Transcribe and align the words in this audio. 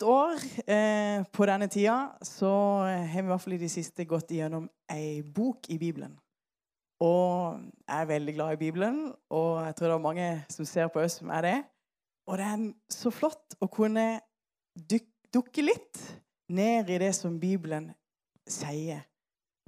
Hvert 0.00 0.08
år 0.08 0.38
eh, 0.64 1.26
på 1.28 1.44
denne 1.44 1.66
tida 1.68 2.14
så 2.24 2.48
har 2.88 3.20
vi 3.20 3.26
i 3.26 3.28
hvert 3.28 3.42
fall 3.42 3.52
i 3.52 3.60
det 3.60 3.68
siste 3.68 4.06
gått 4.08 4.30
igjennom 4.32 4.64
ei 4.88 5.20
bok 5.20 5.66
i 5.68 5.76
Bibelen. 5.76 6.14
Og 7.04 7.58
jeg 7.84 7.98
er 7.98 8.08
veldig 8.08 8.34
glad 8.34 8.54
i 8.54 8.60
Bibelen, 8.62 9.02
og 9.28 9.58
jeg 9.66 9.74
tror 9.76 9.90
det 9.90 9.94
er 9.98 10.06
mange 10.06 10.28
som 10.48 10.64
ser 10.64 10.88
på 10.88 11.02
oss 11.04 11.18
som 11.20 11.28
er 11.36 11.44
det. 11.44 11.58
Og 12.32 12.40
det 12.40 12.46
er 12.48 12.62
så 12.88 13.12
flott 13.12 13.58
å 13.60 13.68
kunne 13.68 14.06
duk 14.72 15.04
dukke 15.34 15.66
litt 15.66 16.00
ned 16.48 16.88
i 16.88 16.96
det 17.02 17.12
som 17.14 17.36
Bibelen 17.38 17.90
sier. 18.48 19.04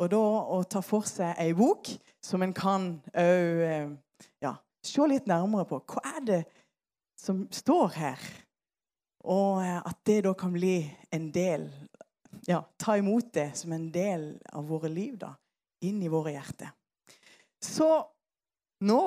Og 0.01 0.09
da 0.15 0.23
å 0.57 0.63
ta 0.65 0.81
for 0.81 1.05
seg 1.07 1.37
ei 1.45 1.53
bok 1.53 1.91
som 2.25 2.41
en 2.43 2.57
kan 2.57 2.89
òg 3.13 3.61
eh, 3.69 3.93
ja, 4.41 4.55
se 4.81 5.11
litt 5.13 5.29
nærmere 5.29 5.69
på. 5.69 5.83
Hva 5.93 6.17
er 6.17 6.25
det 6.25 6.41
som 7.21 7.45
står 7.53 7.93
her? 8.01 8.33
Og 9.23 9.63
eh, 9.63 9.79
at 9.79 9.99
det 10.07 10.23
da 10.27 10.35
kan 10.39 10.53
bli 10.55 10.83
en 11.15 11.31
del 11.35 11.69
Ja, 12.49 12.63
ta 12.81 12.97
imot 12.99 13.29
det 13.35 13.53
som 13.55 13.73
en 13.73 13.87
del 13.95 14.33
av 14.51 14.67
våre 14.67 14.89
liv, 14.91 15.15
da. 15.21 15.35
Inn 15.87 16.01
i 16.03 16.11
våre 16.11 16.33
hjerter. 16.33 16.73
Så 17.63 17.87
nå 18.83 19.03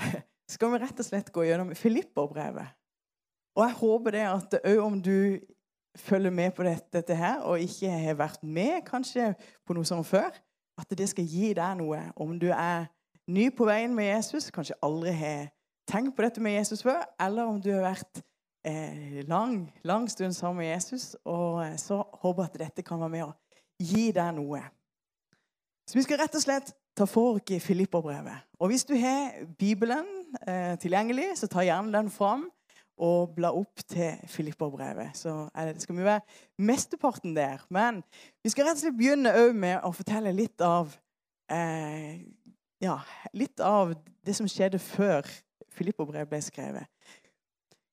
skal 0.52 0.72
vi 0.72 0.80
rett 0.80 1.02
og 1.02 1.06
slett 1.06 1.32
gå 1.34 1.44
gjennom 1.44 1.74
Filipperbrevet. 1.76 2.76
Og 3.58 3.64
jeg 3.66 3.76
håper 3.82 4.16
det 4.16 4.22
at 4.30 4.56
òg 4.62 4.80
om 4.84 4.96
du 5.02 5.40
følger 5.98 6.30
med 6.30 6.54
på 6.56 6.64
dette, 6.64 6.86
dette, 6.94 7.14
her, 7.14 7.42
og 7.42 7.60
ikke 7.60 7.90
har 7.90 8.16
vært 8.16 8.42
med 8.46 8.80
kanskje 8.86 9.32
på 9.66 9.74
noe 9.76 9.84
sånt 9.84 10.06
før, 10.06 10.30
at 10.80 10.96
det 10.96 11.08
skal 11.10 11.26
gi 11.26 11.52
deg 11.58 11.80
noe. 11.82 12.00
Om 12.16 12.38
du 12.40 12.48
er 12.54 12.86
ny 13.28 13.50
på 13.52 13.66
veien 13.68 13.94
med 13.94 14.08
Jesus, 14.08 14.48
kanskje 14.54 14.78
aldri 14.86 15.12
har 15.18 15.50
tenkt 15.90 16.14
på 16.16 16.24
dette 16.24 16.40
med 16.40 16.56
Jesus 16.56 16.84
før, 16.86 17.02
eller 17.20 17.50
om 17.50 17.58
du 17.60 17.72
har 17.74 17.90
vært 17.90 18.22
eh, 18.64 19.22
lang, 19.28 19.72
lang 19.84 20.10
stund 20.10 20.32
sammen 20.32 20.64
med 20.64 20.72
Jesus. 20.72 21.16
Og 21.24 21.66
eh, 21.66 21.76
så 21.76 22.02
håper 22.22 22.42
jeg 22.42 22.50
at 22.50 22.60
dette 22.64 22.84
kan 22.86 23.00
være 23.00 23.14
med 23.14 23.26
å 23.28 23.32
gi 23.80 24.10
deg 24.16 24.36
noe. 24.36 24.62
Så 25.88 25.98
vi 25.98 26.04
skal 26.06 26.20
rett 26.22 26.36
og 26.38 26.44
slett 26.44 26.72
ta 26.96 27.06
for 27.08 27.38
oss 27.38 27.62
Filipperbrevet. 27.64 28.46
Og 28.60 28.70
hvis 28.70 28.84
du 28.84 28.94
har 29.00 29.44
Bibelen 29.58 30.06
eh, 30.46 30.76
tilgjengelig, 30.78 31.32
så 31.40 31.48
ta 31.50 31.64
gjerne 31.64 31.92
den 31.96 32.10
fram 32.12 32.48
og 33.00 33.32
bla 33.34 33.50
opp 33.56 33.80
til 33.88 34.18
Filipperbrevet. 34.28 35.16
Så 35.16 35.48
det, 35.56 35.80
skal 35.82 35.96
vi 35.96 36.04
være 36.04 36.20
mesteparten 36.58 37.36
der. 37.36 37.64
Men 37.70 38.02
vi 38.44 38.52
skal 38.52 38.68
rett 38.68 38.76
og 38.76 38.84
slett 38.84 38.98
begynne 38.98 39.32
med 39.56 39.80
å 39.80 39.92
fortelle 39.96 40.34
litt 40.36 40.60
av 40.60 40.92
eh, 41.50 42.20
ja, 42.80 43.00
litt 43.36 43.60
av 43.60 43.94
det 44.24 44.34
som 44.36 44.48
skjedde 44.48 44.80
før 44.80 45.26
Filipperbrevet 45.76 46.30
ble 46.30 46.40
skrevet. 46.44 46.88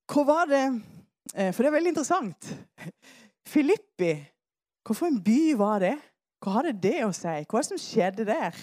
Hva 0.08 0.23
var 0.27 0.47
det 0.47 0.63
eh, 1.36 1.52
For 1.52 1.63
det 1.63 1.69
er 1.69 1.77
veldig 1.77 1.94
interessant. 1.94 2.50
Filippi, 3.47 4.14
hvorfor 4.86 5.09
en 5.09 5.22
by 5.23 5.41
var 5.59 5.83
det? 5.83 5.95
Hva 6.44 6.59
hadde 6.59 6.75
det 6.83 6.99
å 7.05 7.14
si? 7.16 7.33
Hva 7.44 7.59
er 7.59 7.64
det 7.64 7.69
som 7.72 7.81
skjedde 7.81 8.27
der? 8.27 8.58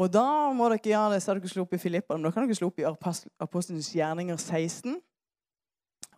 Og 0.00 0.10
da 0.10 0.26
må 0.54 0.68
dere 0.72 0.90
gjøre 0.90 1.14
det, 1.14 1.22
så 1.22 1.34
dere 1.36 1.50
slå 1.50 1.64
opp 1.66 1.74
i 1.76 1.80
Filippa, 1.80 2.16
men 2.16 2.26
da 2.26 2.32
kan 2.34 2.46
dere 2.46 2.56
slå 2.58 2.70
opp 2.72 2.80
i 2.82 2.86
Apostelens 2.86 3.92
gjerninger 3.94 4.36
16. 4.40 4.96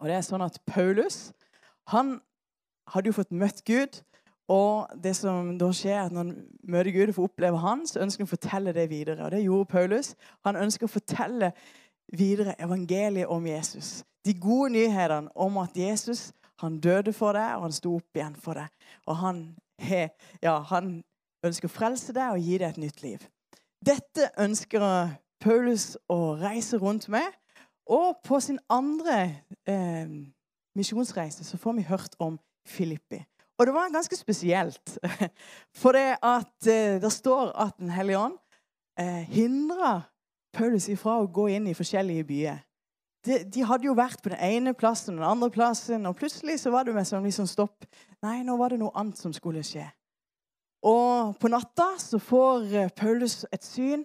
Og 0.00 0.08
det 0.08 0.16
er 0.16 0.24
sånn 0.24 0.44
at 0.44 0.58
Paulus 0.68 1.30
han 1.92 2.16
hadde 2.92 3.10
jo 3.10 3.16
fått 3.16 3.34
møtt 3.34 3.62
Gud. 3.68 4.00
Og 4.52 4.86
det 5.02 5.16
som 5.18 5.56
da 5.58 5.68
skjer, 5.74 6.04
at 6.06 6.14
når 6.14 6.22
han 6.22 6.34
møter 6.70 6.94
Gud 6.94 7.10
og 7.10 7.16
får 7.16 7.28
oppleve 7.30 7.60
han, 7.64 7.82
så 7.86 8.02
ønsker 8.04 8.22
han 8.22 8.28
å 8.28 8.34
fortelle 8.34 8.74
det 8.76 8.86
videre. 8.92 9.24
Og 9.26 9.32
det 9.34 9.42
gjorde 9.42 9.70
Paulus. 9.72 10.12
Han 10.46 10.58
ønsker 10.60 10.86
å 10.86 10.92
fortelle 10.92 11.50
videre 12.12 12.54
evangeliet 12.62 13.26
om 13.26 13.46
Jesus. 13.46 14.04
De 14.26 14.34
gode 14.34 14.72
nyhetene 14.74 15.30
om 15.34 15.58
at 15.62 15.76
Jesus 15.76 16.32
han 16.62 16.80
døde 16.80 17.12
for 17.12 17.36
deg, 17.36 17.56
og 17.56 17.66
han 17.66 17.74
sto 17.76 17.96
opp 17.98 18.16
igjen 18.16 18.36
for 18.40 18.56
deg. 18.56 18.86
Og 19.06 19.18
han, 19.20 19.42
ja, 20.42 20.56
han 20.70 21.02
ønsker 21.44 21.68
å 21.68 21.74
frelse 21.74 22.14
deg 22.16 22.32
og 22.32 22.42
gi 22.42 22.58
deg 22.62 22.70
et 22.70 22.80
nytt 22.80 23.02
liv. 23.04 23.26
Dette 23.84 24.30
ønsker 24.40 24.82
Paulus 25.42 25.94
å 26.08 26.36
reise 26.40 26.80
rundt 26.80 27.10
med. 27.12 27.26
Og 27.86 28.16
på 28.26 28.40
sin 28.42 28.58
andre 28.72 29.18
eh, 29.68 30.08
misjonsreise 30.74 31.44
så 31.46 31.58
får 31.60 31.76
vi 31.76 31.86
hørt 31.86 32.16
om 32.18 32.38
Filippi. 32.66 33.20
Og 33.56 33.68
det 33.68 33.74
var 33.76 33.92
ganske 33.92 34.16
spesielt. 34.18 34.96
For 35.80 35.94
det 35.94 36.16
at 36.18 36.66
eh, 36.66 36.98
det 37.02 37.12
står 37.12 37.52
at 37.54 37.76
Den 37.78 37.92
hellige 37.94 38.24
ånd 38.24 38.34
eh, 38.98 39.22
hindra 39.30 40.00
Paulus 40.56 40.88
ifra 40.88 41.18
å 41.20 41.28
gå 41.28 41.50
inn 41.52 41.68
i 41.68 41.76
forskjellige 41.76 42.24
byer. 42.28 42.62
De, 43.26 43.40
de, 43.50 43.62
hadde 43.66 43.88
jo 43.88 43.96
vært 43.98 44.22
på 44.22 44.30
den 44.30 44.42
ene 44.42 44.74
plassen 44.78 45.16
og 45.16 45.22
den 45.22 45.28
andre 45.28 45.50
plassen, 45.50 46.06
og 46.06 46.16
plutselig 46.18 46.60
så 46.62 46.70
var 46.70 46.86
det 46.86 46.94
med 46.94 47.08
som 47.08 47.24
liksom 47.26 47.48
stopp. 47.50 47.86
Nei, 48.22 48.38
nå 48.46 48.54
var 48.58 48.72
det 48.72 48.78
noe 48.80 48.94
annet 48.94 49.18
som 49.18 49.34
skulle 49.34 49.64
skje. 49.66 49.84
Og 50.86 51.34
på 51.40 51.50
natta 51.50 51.88
så 51.98 52.20
får 52.22 52.70
eh, 52.70 52.92
Paulus 52.94 53.40
et 53.50 53.64
syn, 53.66 54.04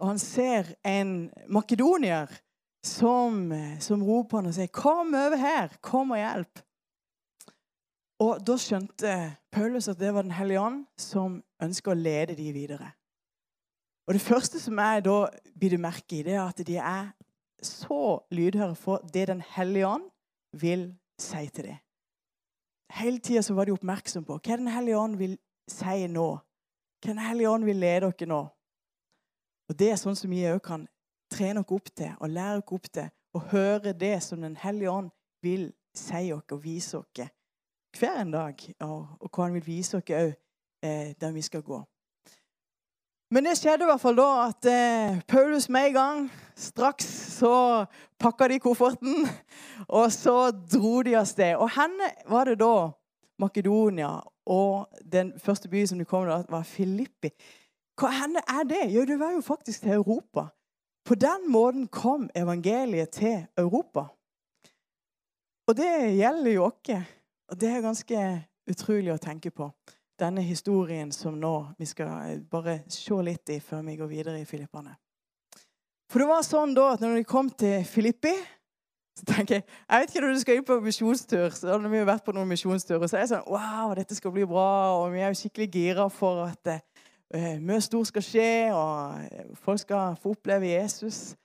og 0.00 0.14
han 0.14 0.20
ser 0.22 0.72
en 0.86 1.28
makedonier 1.52 2.32
som, 2.84 3.52
eh, 3.52 3.76
som 3.84 4.02
roper 4.04 4.40
han 4.40 4.48
og 4.48 4.54
sier, 4.56 4.72
'Kom 4.72 5.14
over 5.14 5.36
her! 5.36 5.76
Kom 5.82 6.10
og 6.10 6.22
hjelp!' 6.22 6.64
Og 8.24 8.46
da 8.46 8.56
skjønte 8.56 9.36
Paulus 9.52 9.88
at 9.88 9.98
det 9.98 10.14
var 10.14 10.22
Den 10.22 10.30
hellige 10.30 10.60
ånd 10.60 10.84
som 10.96 11.42
ønsker 11.62 11.92
å 11.92 11.98
lede 11.98 12.36
de 12.36 12.52
videre. 12.52 12.94
Og 14.06 14.14
Det 14.14 14.20
første 14.20 14.60
som 14.60 14.78
jeg 14.78 15.04
da 15.04 15.28
biter 15.60 15.80
merke 15.80 16.18
i, 16.18 16.22
det 16.22 16.34
er 16.34 16.42
at 16.44 16.66
de 16.66 16.76
er 16.76 17.12
så 17.62 18.20
lydhøre 18.30 18.74
for 18.74 18.96
det 18.96 19.28
Den 19.28 19.40
hellige 19.56 19.86
ånd 19.86 20.10
vil 20.52 20.94
si 21.18 21.48
til 21.54 21.64
dem. 21.64 21.76
Hele 22.90 23.18
tida 23.18 23.54
var 23.54 23.64
de 23.64 23.72
oppmerksomme 23.72 24.26
på 24.26 24.38
hva 24.38 24.56
Den 24.56 24.68
hellige 24.68 24.98
ånd 24.98 25.16
vil 25.16 25.38
si 25.68 26.06
nå. 26.06 26.28
Hva 27.00 27.12
Den 27.12 27.18
hellige 27.18 27.50
ånd 27.50 27.64
vil 27.64 27.76
lede 27.76 28.12
dere 28.12 28.28
nå. 28.28 28.42
Og 29.68 29.78
Det 29.78 29.90
er 29.90 29.96
sånn 29.96 30.16
som 30.16 30.30
vi 30.30 30.44
òg 30.44 30.60
kan 30.60 30.86
trene 31.32 31.60
oss 31.60 31.72
opp 31.72 31.88
til 31.96 32.12
og 32.20 32.28
lære 32.28 32.60
oss 32.60 32.72
opp 32.76 32.92
til 32.92 33.08
å 33.34 33.38
høre 33.38 33.92
det 33.92 34.22
som 34.22 34.42
Den 34.42 34.56
hellige 34.56 34.90
ånd 34.90 35.10
vil 35.42 35.72
si 35.96 36.32
oss 36.32 36.52
og 36.52 36.62
vise 36.64 36.98
oss 36.98 37.30
hver 37.98 38.20
en 38.20 38.30
dag. 38.30 38.54
Og, 38.80 39.08
og 39.20 39.30
hva 39.30 39.48
han 39.48 39.54
vil 39.54 39.66
vise 39.66 39.96
oss 39.96 40.04
òg 40.04 40.34
eh, 40.82 41.14
der 41.20 41.32
vi 41.32 41.42
skal 41.42 41.62
gå. 41.62 41.80
Men 43.32 43.46
det 43.48 43.56
skjedde 43.58 43.86
i 43.86 43.88
hvert 43.88 44.02
fall 44.02 44.18
da 44.18 44.28
at 44.48 44.66
eh, 44.68 45.20
Paulus 45.28 45.68
med 45.72 45.88
en 45.88 45.94
gang 45.94 46.18
straks 46.56 47.06
så 47.38 47.54
pakka 48.20 48.48
de 48.52 48.60
kofferten, 48.62 49.24
og 49.98 50.12
så 50.12 50.50
dro 50.52 51.00
de 51.02 51.16
av 51.18 51.26
sted. 51.28 51.56
Og 51.56 51.72
henne 51.76 52.10
var 52.30 52.50
det 52.50 52.58
da 52.62 52.90
Makedonia, 53.40 54.20
og 54.46 55.00
den 55.12 55.32
første 55.40 55.68
byen 55.68 55.88
som 55.90 55.98
de 55.98 56.06
kom 56.06 56.28
til, 56.28 56.44
var 56.52 56.68
Filippi. 56.68 57.32
Hva 57.98 58.10
henne 58.12 58.42
er 58.50 58.68
det? 58.68 58.84
Jo, 58.92 59.06
det 59.08 59.18
var 59.18 59.32
jo 59.34 59.42
faktisk 59.42 59.82
til 59.82 59.96
Europa. 59.96 60.48
På 61.04 61.14
den 61.14 61.50
måten 61.52 61.88
kom 61.88 62.28
evangeliet 62.36 63.10
til 63.10 63.46
Europa. 63.58 64.06
Og 65.68 65.76
det 65.76 66.16
gjelder 66.16 66.50
jo 66.50 66.64
oss. 66.64 66.96
Og 67.48 67.60
det 67.60 67.68
er 67.70 67.84
ganske 67.84 68.20
utrolig 68.70 69.12
å 69.12 69.20
tenke 69.20 69.50
på 69.52 69.68
denne 70.20 70.42
historien 70.46 71.12
som 71.12 71.38
nå 71.40 71.54
vi 71.78 71.88
skal 71.88 72.10
eh, 72.30 72.42
bare 72.50 72.82
se 72.88 73.16
litt 73.26 73.50
i 73.50 73.60
før 73.60 73.82
vi 73.86 73.96
går 73.98 74.10
videre 74.10 74.40
i 74.40 74.48
Filippene. 74.48 74.94
For 76.10 76.22
det 76.22 76.28
var 76.28 76.44
sånn 76.46 76.74
da 76.76 76.92
at 76.94 77.02
når 77.02 77.18
de 77.18 77.26
kom 77.26 77.48
til 77.50 77.82
Filippi 77.88 78.34
så 79.14 79.26
tenker 79.28 79.54
Jeg 79.54 79.64
jeg 79.90 80.00
vet 80.00 80.10
ikke 80.10 80.20
når 80.24 80.32
du 80.32 80.40
skal 80.40 80.56
inn 80.58 80.66
på 80.66 80.80
misjonstur, 80.82 81.50
så 81.54 81.68
hadde 81.70 81.90
vi 81.90 82.02
vært 82.06 82.24
på 82.26 82.32
noen 82.34 82.50
misjonsturer, 82.50 83.06
så 83.06 83.16
er 83.16 83.22
jeg 83.22 83.30
sånn 83.30 83.46
Wow, 83.46 83.94
dette 83.94 84.16
skal 84.18 84.34
bli 84.34 84.46
bra, 84.48 84.70
og 84.98 85.12
vi 85.14 85.22
er 85.22 85.30
jo 85.30 85.38
skikkelig 85.38 85.68
gira 85.70 86.08
for 86.10 86.42
at 86.48 86.72
uh, 86.74 87.54
mye 87.62 87.80
stort 87.84 88.10
skal 88.10 88.26
skje, 88.26 88.50
og 88.74 89.54
folk 89.62 89.84
skal 89.84 90.18
få 90.18 90.34
oppleve 90.34 90.72
Jesus. 90.72 91.36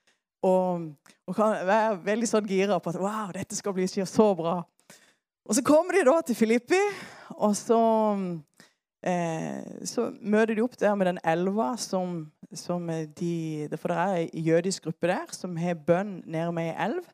Og, 0.42 0.90
og 1.28 1.36
kan 1.36 1.60
være 1.68 2.00
veldig 2.06 2.30
sånn 2.32 2.50
gira 2.50 2.80
på 2.80 2.94
at 2.94 3.00
wow, 3.02 3.30
dette 3.36 3.58
skal 3.58 3.76
bli 3.76 3.86
så 3.92 4.30
bra. 4.40 4.62
Og 5.50 5.58
så 5.58 5.64
kommer 5.66 5.98
de 5.98 6.06
da 6.06 6.20
til 6.22 6.38
Filippi, 6.38 6.82
og 7.42 7.56
så 7.58 7.80
Eh, 9.00 9.86
så 9.88 10.10
møter 10.20 10.58
de 10.58 10.64
opp 10.66 10.76
der 10.76 10.96
med 11.00 11.08
den 11.08 11.22
elva 11.24 11.70
som, 11.80 12.26
som 12.52 12.84
de 13.16 13.70
For 13.80 13.94
det 13.94 13.98
er 13.98 14.16
ei 14.18 14.42
jødisk 14.44 14.90
gruppe 14.90 15.08
der 15.08 15.32
som 15.32 15.56
har 15.56 15.80
bønn 15.80 16.18
nede 16.28 16.52
med 16.52 16.74
ei 16.74 16.88
elv. 16.90 17.06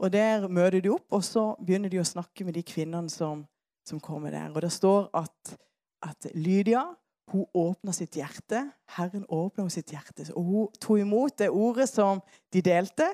Og 0.00 0.12
Der 0.12 0.48
møter 0.48 0.80
de 0.80 0.90
opp, 0.90 1.04
og 1.10 1.22
så 1.24 1.52
begynner 1.60 1.92
de 1.92 2.00
å 2.00 2.06
snakke 2.06 2.44
med 2.44 2.56
de 2.56 2.62
kvinnene 2.66 3.10
som, 3.10 3.44
som 3.86 4.00
kommer 4.00 4.32
der. 4.32 4.48
Og 4.50 4.62
Det 4.62 4.72
står 4.72 5.10
at, 5.14 5.56
at 6.02 6.32
Lydia 6.34 6.82
hun 7.30 7.44
åpna 7.54 7.92
sitt 7.92 8.16
hjerte. 8.16 8.64
Herren 8.96 9.24
åpna 9.28 9.68
sitt 9.70 9.92
hjerte. 9.92 10.26
Og 10.34 10.42
Hun 10.42 10.72
tok 10.80 11.04
imot 11.04 11.38
det 11.38 11.50
ordet 11.50 11.88
som 11.88 12.20
de 12.52 12.62
delte. 12.64 13.06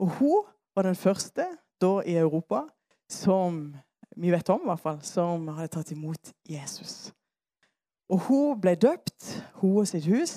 Og 0.00 0.16
hun 0.18 0.48
var 0.74 0.88
den 0.88 0.96
første 0.96 1.46
da 1.80 1.92
i 2.02 2.16
Europa 2.16 2.64
som 3.14 3.60
vi 4.16 4.30
vet 4.30 4.48
om, 4.52 4.62
i 4.62 4.70
hvert 4.70 4.82
fall, 4.82 5.00
som 5.06 5.48
hadde 5.56 5.72
tatt 5.74 5.90
imot 5.94 6.32
Jesus. 6.48 7.12
Og 8.12 8.26
hun 8.28 8.60
ble 8.60 8.74
døpt, 8.78 9.30
hun 9.62 9.80
og 9.82 9.88
sitt 9.88 10.06
hus. 10.10 10.34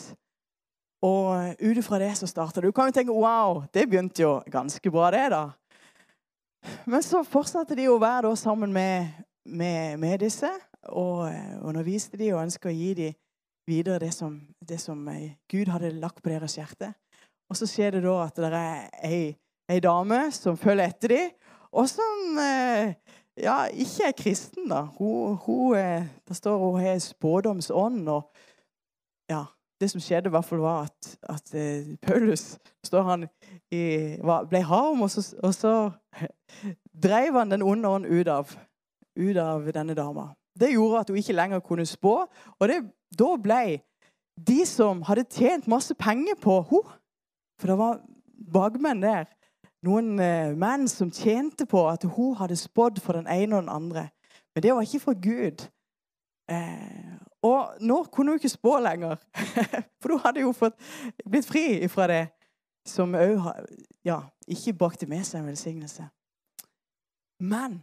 Og 1.06 1.54
ut 1.62 1.78
ifra 1.78 2.00
det 2.02 2.16
så 2.18 2.30
starta 2.30 2.62
det. 2.62 2.72
Du 2.72 2.76
kan 2.76 2.90
jo 2.90 2.96
tenke 2.96 3.14
wow, 3.14 3.62
det 3.74 3.86
begynte 3.90 4.24
jo 4.24 4.38
ganske 4.50 4.92
bra, 4.92 5.12
det, 5.14 5.28
da. 5.36 5.44
Men 6.90 7.04
så 7.06 7.22
fortsatte 7.28 7.78
de 7.78 7.86
å 7.90 8.00
være 8.02 8.34
sammen 8.40 8.74
med, 8.74 9.12
med, 9.46 10.00
med 10.02 10.24
disse 10.26 10.50
og 10.88 11.28
eh, 11.30 11.58
underviste 11.68 12.18
de 12.20 12.32
og 12.34 12.42
ønska 12.46 12.72
å 12.72 12.76
gi 12.76 12.94
dem 12.98 13.16
videre 13.68 14.00
det 14.06 14.14
som, 14.16 14.40
det 14.64 14.80
som, 14.82 15.04
eh, 15.12 15.36
Gud 15.52 15.70
hadde 15.72 15.94
lagt 16.00 16.24
på 16.24 16.32
deres 16.32 16.58
hjerte. 16.58 16.94
Og 17.48 17.60
så 17.60 17.68
skjer 17.70 17.98
det 17.98 18.04
da 18.08 18.16
at 18.26 18.40
det 18.40 18.52
er 18.52 18.90
ei, 19.08 19.22
ei 19.70 19.80
dame 19.84 20.28
som 20.36 20.58
følger 20.60 20.90
etter 20.90 21.14
dem, 21.14 21.36
og 21.72 21.90
som 21.90 22.40
eh, 22.42 22.94
ja, 23.38 23.58
ikke 23.72 24.08
er 24.08 24.16
kristen. 24.18 24.70
da. 24.70 24.82
Hun, 24.98 25.38
hun, 25.46 25.76
det 26.28 26.38
står 26.38 26.58
hun 26.58 26.82
har 26.82 27.00
spådomsånd. 27.00 28.10
og 28.10 28.32
ja, 29.30 29.44
Det 29.80 29.92
som 29.92 30.02
skjedde, 30.02 30.30
i 30.30 30.36
hvert 30.36 30.46
fall 30.46 30.64
var 30.64 30.88
at, 30.88 31.18
at 31.30 32.00
Paulus 32.02 32.58
står 32.86 33.04
han 33.04 33.28
i, 33.72 34.18
ble 34.50 34.62
harm, 34.64 35.02
og 35.02 35.12
så, 35.12 35.36
og 35.44 35.54
så 35.54 35.92
dreiv 37.06 37.38
han 37.38 37.52
den 37.52 37.62
onde 37.62 37.90
ånd 37.90 38.06
ut 38.06 38.28
av, 38.28 38.58
ut 39.18 39.38
av 39.38 39.72
denne 39.74 39.94
dama. 39.94 40.32
Det 40.60 40.72
gjorde 40.74 41.00
at 41.00 41.10
hun 41.10 41.18
ikke 41.18 41.38
lenger 41.38 41.60
kunne 41.60 41.86
spå. 41.86 42.26
Og 42.60 42.70
det, 42.70 42.82
da 43.20 43.36
ble 43.42 43.80
de 44.48 44.66
som 44.66 45.02
hadde 45.08 45.26
tjent 45.34 45.68
masse 45.68 45.94
penger 45.98 46.38
på 46.42 46.62
henne 46.62 46.96
For 47.58 47.72
det 47.72 47.78
var 47.78 48.02
bakmenn 48.54 49.02
der. 49.02 49.26
Noen 49.86 50.20
eh, 50.20 50.56
menn 50.58 50.88
som 50.90 51.12
tjente 51.14 51.68
på 51.70 51.84
at 51.90 52.06
hun 52.16 52.36
hadde 52.40 52.58
spådd 52.58 53.02
for 53.04 53.20
den 53.20 53.28
ene 53.30 53.58
og 53.58 53.66
den 53.66 53.74
andre. 53.74 54.08
Men 54.56 54.64
det 54.64 54.74
var 54.74 54.82
ikke 54.82 55.04
for 55.04 55.20
Gud. 55.22 55.68
Eh, 56.50 57.14
og 57.46 57.78
nå 57.82 58.04
kunne 58.12 58.34
hun 58.34 58.40
ikke 58.40 58.50
spå 58.50 58.80
lenger. 58.80 59.16
For 60.02 60.14
hun 60.14 60.22
hadde 60.24 60.42
jo 60.42 60.52
fått, 60.56 60.78
blitt 61.26 61.46
fri 61.46 61.88
fra 61.92 62.08
det 62.10 62.24
som 62.88 63.16
òg 63.18 63.44
ja, 64.08 64.22
ikke 64.48 64.74
brakte 64.80 65.08
med 65.10 65.26
seg 65.28 65.42
en 65.42 65.50
velsignelse. 65.52 66.08
Men 67.44 67.82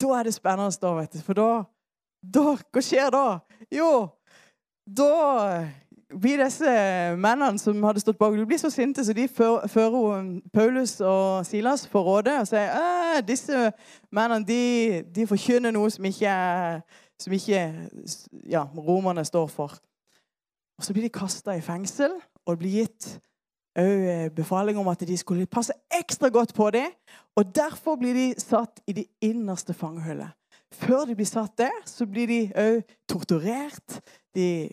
da 0.00 0.14
er 0.18 0.28
det 0.28 0.34
spennende, 0.34 0.74
da, 0.80 0.94
vet 0.96 1.14
du. 1.14 1.20
For 1.22 1.38
da, 1.38 1.48
da 2.22 2.44
Hva 2.56 2.82
skjer 2.82 3.12
da? 3.14 3.24
Jo, 3.74 3.90
da 4.86 5.12
blir 6.08 6.40
disse 6.40 6.70
mennene 7.20 7.60
som 7.60 7.82
hadde 7.84 8.00
stått 8.00 8.18
bak, 8.18 8.32
de 8.36 8.46
blir 8.48 8.60
så 8.60 8.70
sinte 8.72 9.04
så 9.04 9.12
de 9.12 9.26
fører 9.28 10.40
Paulus 10.52 11.00
og 11.00 11.46
Silas 11.46 11.86
for 11.88 12.06
rådet 12.06 12.38
og 12.40 12.48
sier 12.48 12.72
at 12.72 13.26
disse 13.28 13.68
mennene 14.14 14.46
de, 14.48 14.62
de 15.14 15.26
forkynner 15.28 15.74
noe 15.74 15.90
som 15.92 16.06
ikke, 16.08 16.32
som 17.20 17.36
ikke 17.36 17.62
ja, 18.48 18.64
romerne 18.72 19.24
står 19.24 19.46
for. 19.52 19.76
Og 20.78 20.84
Så 20.84 20.92
blir 20.92 21.08
de 21.08 21.12
kasta 21.12 21.56
i 21.58 21.64
fengsel, 21.64 22.14
og 22.46 22.54
det 22.54 22.58
blir 22.62 22.76
gitt 22.82 23.08
òg 23.78 24.32
befaling 24.34 24.78
om 24.78 24.88
at 24.90 25.02
de 25.06 25.16
skulle 25.18 25.46
passe 25.46 25.74
ekstra 25.94 26.30
godt 26.32 26.54
på 26.54 26.70
dem. 26.70 26.94
Og 27.36 27.54
derfor 27.54 27.98
blir 27.98 28.14
de 28.14 28.40
satt 28.40 28.80
i 28.86 28.92
det 28.92 29.06
innerste 29.20 29.74
fangehullet. 29.74 30.30
Før 30.72 31.04
de 31.08 31.14
blir 31.14 31.26
satt 31.26 31.58
der, 31.58 31.74
så 31.86 32.06
blir 32.06 32.26
de 32.26 32.40
òg 32.56 32.96
torturert. 33.08 34.00
De 34.34 34.70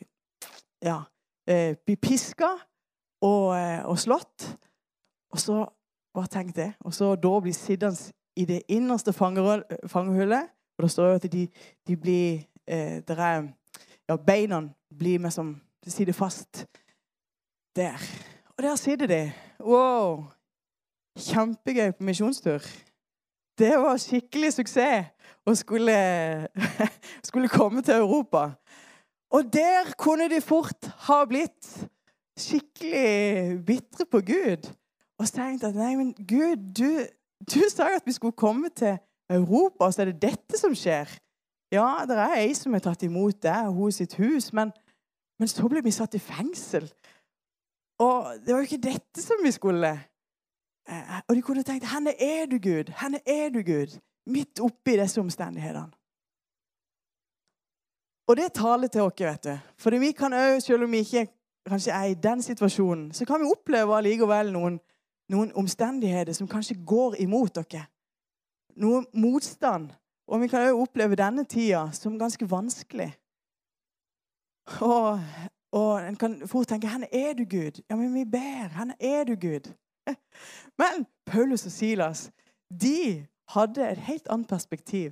ja, 0.83 1.01
eh, 1.47 1.75
blir 1.85 1.97
piska 2.01 2.49
og, 3.21 3.55
eh, 3.57 3.85
og, 3.85 3.99
slått. 3.99 4.57
Og 5.31 5.39
så 5.39 5.65
Bare 6.15 6.27
tenk 6.31 6.55
det. 6.55 6.73
Og 6.79 6.93
så 6.93 7.09
da 7.19 7.39
blir 7.43 7.51
sittende 7.53 8.13
i 8.39 8.45
det 8.45 8.61
innerste 8.71 9.11
fangehullet. 9.13 10.45
Og 10.77 10.83
det 10.83 10.91
står 10.91 11.07
jo 11.07 11.15
at 11.15 11.31
de, 11.31 11.47
de 11.87 11.97
blir 11.97 12.45
eh, 12.67 13.01
er, 13.07 13.43
ja, 14.07 14.15
Beina 14.15 14.61
blir 14.97 15.19
med 15.19 15.31
som 15.31 15.61
De 15.85 15.91
sitter 15.91 16.13
fast 16.13 16.65
der. 17.75 17.99
Og 18.57 18.63
der 18.63 18.75
sitter 18.75 19.07
de. 19.07 19.31
Wow! 19.59 20.23
Kjempegøy 21.19 21.91
på 21.91 22.03
misjonstur. 22.03 22.59
Det 23.57 23.75
var 23.77 23.97
skikkelig 23.97 24.53
suksess 24.53 25.11
å 25.45 25.53
skulle, 25.55 25.97
skulle 27.27 27.51
komme 27.51 27.83
til 27.85 28.01
Europa. 28.01 28.49
Og 29.35 29.53
der 29.53 29.91
kunne 29.99 30.29
de 30.31 30.39
fort 30.41 30.87
ha 31.07 31.17
blitt 31.27 31.67
skikkelig 32.39 33.65
bitre 33.67 34.07
på 34.07 34.21
Gud. 34.23 34.69
Og 35.19 35.27
tenkt 35.27 35.63
at 35.67 35.75
nei, 35.75 35.95
men 35.99 36.13
Gud, 36.15 36.61
du, 36.75 37.03
du 37.43 37.59
sa 37.71 37.89
jo 37.91 37.99
at 37.99 38.07
vi 38.07 38.15
skulle 38.15 38.35
komme 38.35 38.71
til 38.75 38.97
Europa, 39.31 39.87
og 39.87 39.93
så 39.93 40.03
er 40.03 40.11
det 40.11 40.21
dette 40.21 40.59
som 40.59 40.75
skjer. 40.75 41.11
Ja, 41.73 42.05
det 42.07 42.15
er 42.15 42.37
ei 42.39 42.53
som 42.55 42.75
har 42.75 42.83
tatt 42.85 43.03
imot 43.03 43.41
deg 43.43 43.69
og 43.69 43.79
hos 43.79 43.99
sitt 43.99 44.15
hus, 44.21 44.51
men, 44.55 44.71
men 45.39 45.51
så 45.51 45.67
ble 45.71 45.83
vi 45.83 45.91
satt 45.95 46.15
i 46.15 46.21
fengsel. 46.21 46.87
Og 48.03 48.35
det 48.43 48.53
var 48.53 48.61
jo 48.61 48.69
ikke 48.69 48.83
dette 48.87 49.23
som 49.23 49.43
vi 49.43 49.51
skulle. 49.55 49.91
Eh, 50.87 51.19
og 51.27 51.35
de 51.35 51.43
kunne 51.43 51.63
tenkt 51.65 51.87
Henne 51.89 52.13
er 52.21 52.47
du, 52.51 52.59
Gud? 52.61 52.91
Henne 53.01 53.19
er 53.25 53.49
du, 53.51 53.63
Gud? 53.67 53.99
Midt 54.31 54.59
oppi 54.63 54.95
disse 54.99 55.21
omstendighetene. 55.21 55.91
Og 58.27 58.37
det 58.37 58.53
taler 58.53 58.87
til 58.87 59.01
oss, 59.01 59.21
vet 59.21 59.43
du. 59.43 59.57
For 59.77 59.99
vi 59.99 60.11
kan 60.11 60.33
òg, 60.33 60.59
selv 60.61 60.83
om 60.83 60.91
vi 60.91 61.03
ikke 61.05 61.27
kanskje 61.69 61.93
er 61.93 62.11
i 62.11 62.13
den 62.13 62.41
situasjonen, 62.41 63.11
så 63.13 63.25
kan 63.25 63.41
vi 63.41 63.49
oppleve 63.51 63.97
allikevel 63.97 64.51
noen, 64.53 64.79
noen 65.29 65.51
omstendigheter 65.55 66.33
som 66.33 66.49
kanskje 66.49 66.79
går 66.85 67.19
imot 67.25 67.55
dere. 67.55 67.85
Noe 68.75 69.05
motstand. 69.13 69.91
Og 70.27 70.41
vi 70.41 70.49
kan 70.49 70.65
òg 70.65 70.81
oppleve 70.87 71.17
denne 71.19 71.45
tida 71.45 71.91
som 71.93 72.19
ganske 72.19 72.49
vanskelig. 72.49 73.11
Og 74.81 75.19
og 75.75 76.07
en 76.07 76.15
kan 76.15 76.47
fort 76.47 76.67
tenke 76.67 76.87
'Hvor 76.87 77.07
er 77.11 77.33
du, 77.33 77.43
Gud?' 77.43 77.81
Ja, 77.89 77.95
men 77.95 78.13
vi 78.13 78.25
ber. 78.25 78.69
'Hvor 78.69 78.93
er 78.99 79.23
du, 79.23 79.35
Gud?' 79.35 79.73
Men 80.79 81.05
Paulus 81.25 81.65
og 81.65 81.71
Silas 81.71 82.31
de 82.81 83.25
hadde 83.49 83.91
et 83.91 83.97
helt 83.97 84.27
annet 84.29 84.47
perspektiv. 84.47 85.11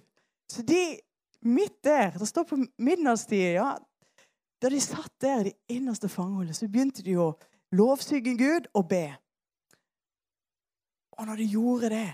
Så 0.49 0.61
de 0.61 0.99
midt 1.45 1.83
der 1.83 2.17
Det 2.17 2.27
står 2.27 2.43
på 2.49 2.57
midnattstid 2.77 3.57
ja, 3.57 3.73
Da 4.61 4.69
de 4.69 4.79
satt 4.81 5.11
der 5.21 5.39
i 5.39 5.49
det 5.49 5.53
innerste 5.75 6.09
fangehullet, 6.09 6.55
så 6.55 6.67
begynte 6.71 7.03
de 7.03 7.17
å 7.19 7.33
lovsynge 7.75 8.37
Gud 8.39 8.69
og 8.73 8.87
be. 8.87 9.07
Og 11.17 11.27
når 11.27 11.41
de 11.41 11.47
gjorde 11.51 11.89
det, 11.91 12.09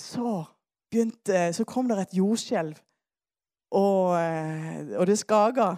så, 0.00 0.44
begynte, 0.90 1.52
så 1.54 1.64
kom 1.64 1.88
det 1.88 2.00
et 2.02 2.16
jordskjelv. 2.18 2.74
Og, 3.74 4.16
eh, 4.18 4.98
og 4.98 5.06
det 5.06 5.18
skaga. 5.18 5.68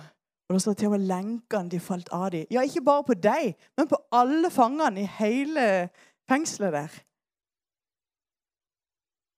Og 0.49 0.55
det 0.55 0.63
står 0.63 0.79
til 0.79 0.89
og 0.89 0.95
med 0.95 1.07
lenkene 1.11 1.71
de 1.71 1.81
falt 1.83 2.09
av 2.15 2.31
dem. 2.31 2.47
Ja, 2.51 2.63
ikke 2.63 2.85
bare 2.87 3.05
på 3.05 3.19
deg, 3.19 3.57
men 3.77 3.89
på 3.91 3.99
alle 4.15 4.51
fangene 4.55 5.03
i 5.03 5.11
hele 5.19 5.67
fengselet 6.31 6.73
der. 6.73 6.99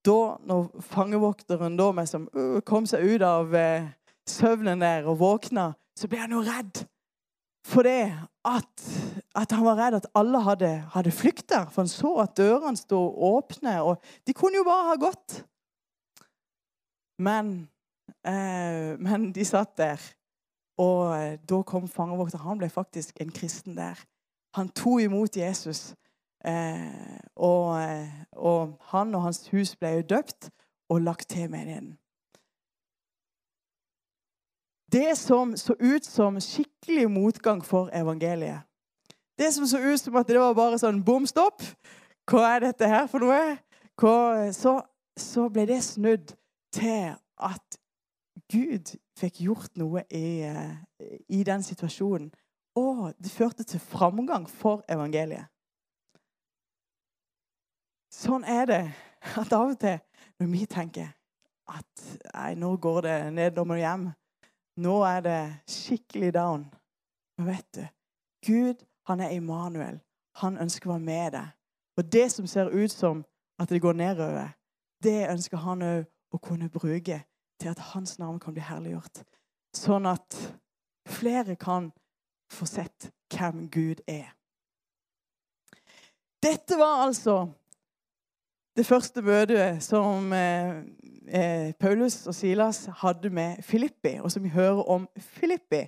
Da, 0.07 0.37
når 0.47 0.69
fangevokteren 0.93 1.77
da 1.79 1.89
med 1.93 2.09
som, 2.09 2.29
uh, 2.37 2.61
kom 2.67 2.87
seg 2.87 3.05
ut 3.05 3.25
av 3.27 3.55
uh, 3.55 3.89
søvnen 4.29 4.85
der 4.85 5.09
og 5.11 5.19
våkna, 5.21 5.73
så 5.99 6.09
ble 6.11 6.23
han 6.23 6.37
jo 6.37 6.45
redd. 6.47 6.85
For 7.69 7.85
det 7.85 8.15
at, 8.47 8.85
at, 9.37 9.53
han 9.53 9.67
var 9.67 9.81
redd 9.81 9.99
at 9.99 10.07
alle 10.17 10.41
hadde, 10.47 10.71
hadde 10.95 11.13
flykta. 11.13 11.67
For 11.69 11.83
han 11.83 11.91
så 11.91 12.15
at 12.23 12.37
dørene 12.39 12.79
sto 12.79 13.01
åpne, 13.29 13.81
og 13.83 13.99
de 14.25 14.37
kunne 14.37 14.61
jo 14.61 14.69
bare 14.69 14.93
ha 14.93 15.01
gått. 15.03 15.43
Men, 17.19 17.67
uh, 18.23 18.95
men 19.03 19.33
de 19.35 19.45
satt 19.45 19.75
der 19.83 20.01
og 20.79 21.17
eh, 21.17 21.39
da 21.49 21.63
kom 21.67 21.89
fangevokteren. 21.91 22.47
Han 22.47 22.61
ble 22.61 22.71
faktisk 22.71 23.19
en 23.21 23.33
kristen 23.35 23.77
der. 23.77 23.99
Han 24.57 24.71
tok 24.71 25.03
imot 25.03 25.37
Jesus. 25.37 25.93
Eh, 26.45 27.19
og, 27.37 27.83
eh, 27.83 28.09
og, 28.33 28.77
han 28.93 29.15
og 29.15 29.23
hans 29.23 29.49
hus 29.49 29.75
ble 29.77 29.97
jo 29.99 30.03
døpt 30.15 30.51
og 30.89 31.01
lagt 31.01 31.29
til 31.29 31.51
menigheten. 31.51 31.97
Det 34.93 35.19
som 35.19 35.57
så 35.57 35.75
ut 35.81 36.05
som 36.07 36.39
skikkelig 36.41 37.11
motgang 37.11 37.65
for 37.65 37.91
evangeliet 37.93 38.61
Det 39.39 39.55
som 39.55 39.67
så 39.67 39.79
ut 39.79 40.01
som 40.01 40.17
at 40.17 40.29
det 40.29 40.39
var 40.41 40.55
bare 40.55 40.79
sånn 40.81 41.03
bom 41.05 41.27
stopp. 41.27 41.63
Hva 42.27 42.57
er 42.57 42.65
dette 42.65 42.89
her 42.89 43.07
for 43.07 43.23
noe? 43.23 43.59
Hva, 44.01 44.49
så, 44.53 44.81
så 45.15 45.47
ble 45.53 45.67
det 45.69 45.83
snudd 45.85 46.33
til 46.75 47.13
at 47.39 47.79
Gud 48.51 48.97
fikk 49.19 49.43
gjort 49.45 49.77
noe 49.79 50.03
i, 50.11 50.43
eh, 50.49 50.75
i 51.29 51.45
den 51.47 51.63
situasjonen. 51.63 52.33
Og 52.79 53.13
det 53.19 53.31
førte 53.31 53.63
til 53.63 53.81
framgang 53.81 54.49
for 54.51 54.83
evangeliet. 54.91 55.47
Sånn 58.19 58.43
er 58.51 58.67
det 58.67 58.83
at 59.39 59.53
av 59.55 59.71
og 59.71 59.79
til 59.79 59.99
når 60.39 60.51
vi 60.51 60.65
tenker 60.71 61.13
at 61.69 62.05
nei, 62.33 62.55
nå 62.59 62.73
går 62.81 63.01
det 63.05 63.17
ned, 63.37 63.55
nå 63.55 63.65
må 63.69 63.77
du 63.77 63.83
hjem. 63.83 64.09
Nå 64.83 64.95
er 65.07 65.23
det 65.23 65.41
skikkelig 65.71 66.33
down. 66.35 66.65
Men 67.39 67.51
vet 67.53 67.69
du, 67.77 67.85
Gud 68.47 68.83
han 69.11 69.23
er 69.23 69.35
Immanuel. 69.37 70.01
Han 70.43 70.59
ønsker 70.59 70.89
å 70.89 70.97
være 70.97 71.07
med 71.07 71.35
deg. 71.37 71.55
Og 71.99 72.13
det 72.13 72.29
som 72.33 72.47
ser 72.47 72.71
ut 72.71 72.93
som 72.93 73.25
at 73.59 73.71
det 73.71 73.83
går 73.83 73.99
nedover, 73.99 74.55
det 75.03 75.29
ønsker 75.31 75.63
han 75.63 75.83
òg 75.83 76.35
å 76.35 76.41
kunne 76.43 76.71
bruke 76.71 77.21
til 77.59 77.71
at 77.71 77.85
hans 77.93 78.19
navn 78.19 78.39
kan 78.43 78.55
bli 78.55 78.63
herliggjort. 78.63 79.23
Sånn 79.75 80.07
at 80.07 80.37
flere 81.09 81.57
kan 81.59 81.91
få 82.53 82.67
sett 82.67 83.11
hvem 83.35 83.67
Gud 83.71 84.03
er. 84.07 84.31
Dette 86.43 86.79
var 86.79 87.07
altså 87.07 87.49
det 88.79 88.87
første 88.87 89.23
møtet 89.27 89.83
som 89.83 90.33
eh, 90.33 90.77
eh, 91.27 91.71
Paulus 91.81 92.21
og 92.31 92.35
Silas 92.35 92.85
hadde 93.01 93.31
med 93.31 93.63
Filippi, 93.67 94.19
og 94.23 94.31
som 94.31 94.45
vi 94.45 94.53
hører 94.55 94.85
om 94.87 95.09
Filippi. 95.19 95.83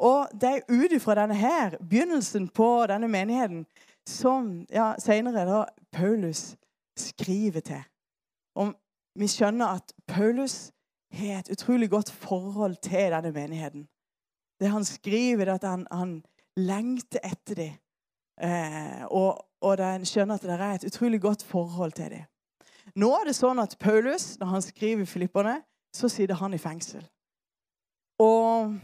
Og 0.00 0.30
det 0.40 0.50
er 0.50 0.68
ut 0.70 0.94
ifra 0.94 1.16
denne 1.18 1.34
her, 1.34 1.74
begynnelsen 1.82 2.48
på 2.54 2.68
denne 2.88 3.08
menigheten, 3.10 3.66
som 4.06 4.62
ja, 4.70 4.92
senere 5.02 5.44
da 5.48 5.64
Paulus 5.92 6.54
skriver 6.96 7.60
til. 7.66 7.82
Og 8.54 8.72
vi 9.18 9.26
skjønner 9.28 9.80
at 9.80 9.92
Paulus 10.06 10.70
har 11.12 11.42
et 11.42 11.50
utrolig 11.50 11.90
godt 11.90 12.10
forhold 12.10 12.78
til 12.82 13.10
denne 13.10 13.34
menigheten. 13.34 13.88
Det 14.60 14.70
han 14.70 14.84
skriver, 14.84 15.46
er 15.48 15.54
at 15.58 15.66
han, 15.66 15.86
han 15.90 16.20
lengter 16.56 17.18
etter 17.24 17.54
dem. 17.54 17.78
Eh, 18.40 19.04
og, 19.10 19.49
og 19.60 19.80
en 19.84 20.06
skjønner 20.08 20.38
at 20.38 20.44
det 20.46 20.56
er 20.56 20.74
et 20.74 20.86
utrolig 20.88 21.20
godt 21.20 21.42
forhold 21.44 21.92
til 21.92 22.10
dem. 22.10 22.28
Nå 22.96 23.10
er 23.14 23.28
det 23.28 23.36
sånn 23.36 23.60
at 23.62 23.76
Paulus, 23.78 24.34
når 24.40 24.54
han 24.54 24.62
skriver 24.64 25.06
Filipperne, 25.06 25.60
så 25.94 26.08
sitter 26.08 26.38
han 26.40 26.54
i 26.54 26.58
fengsel. 26.58 27.04
Og, 28.20 28.76